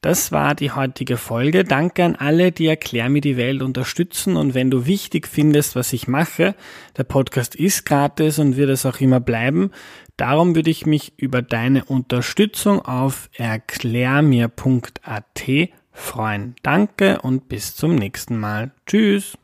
Das 0.00 0.32
war 0.32 0.54
die 0.54 0.72
heutige 0.72 1.16
Folge. 1.16 1.64
Danke 1.64 2.04
an 2.04 2.16
alle, 2.16 2.52
die 2.52 2.66
Erklär 2.66 3.08
mir 3.08 3.20
die 3.20 3.36
Welt 3.36 3.62
unterstützen 3.62 4.36
und 4.36 4.54
wenn 4.54 4.70
du 4.70 4.86
wichtig 4.86 5.28
findest, 5.28 5.76
was 5.76 5.92
ich 5.92 6.08
mache, 6.08 6.54
der 6.96 7.04
Podcast 7.04 7.54
ist 7.54 7.86
gratis 7.86 8.38
und 8.38 8.56
wird 8.56 8.70
es 8.70 8.86
auch 8.86 9.00
immer 9.00 9.20
bleiben. 9.20 9.70
Darum 10.16 10.54
würde 10.54 10.70
ich 10.70 10.86
mich 10.86 11.14
über 11.16 11.42
deine 11.42 11.84
Unterstützung 11.84 12.80
auf 12.80 13.30
erklärmir.at 13.34 15.42
freuen. 15.92 16.54
Danke 16.62 17.20
und 17.20 17.48
bis 17.48 17.76
zum 17.76 17.94
nächsten 17.94 18.38
Mal. 18.38 18.72
Tschüss. 18.86 19.36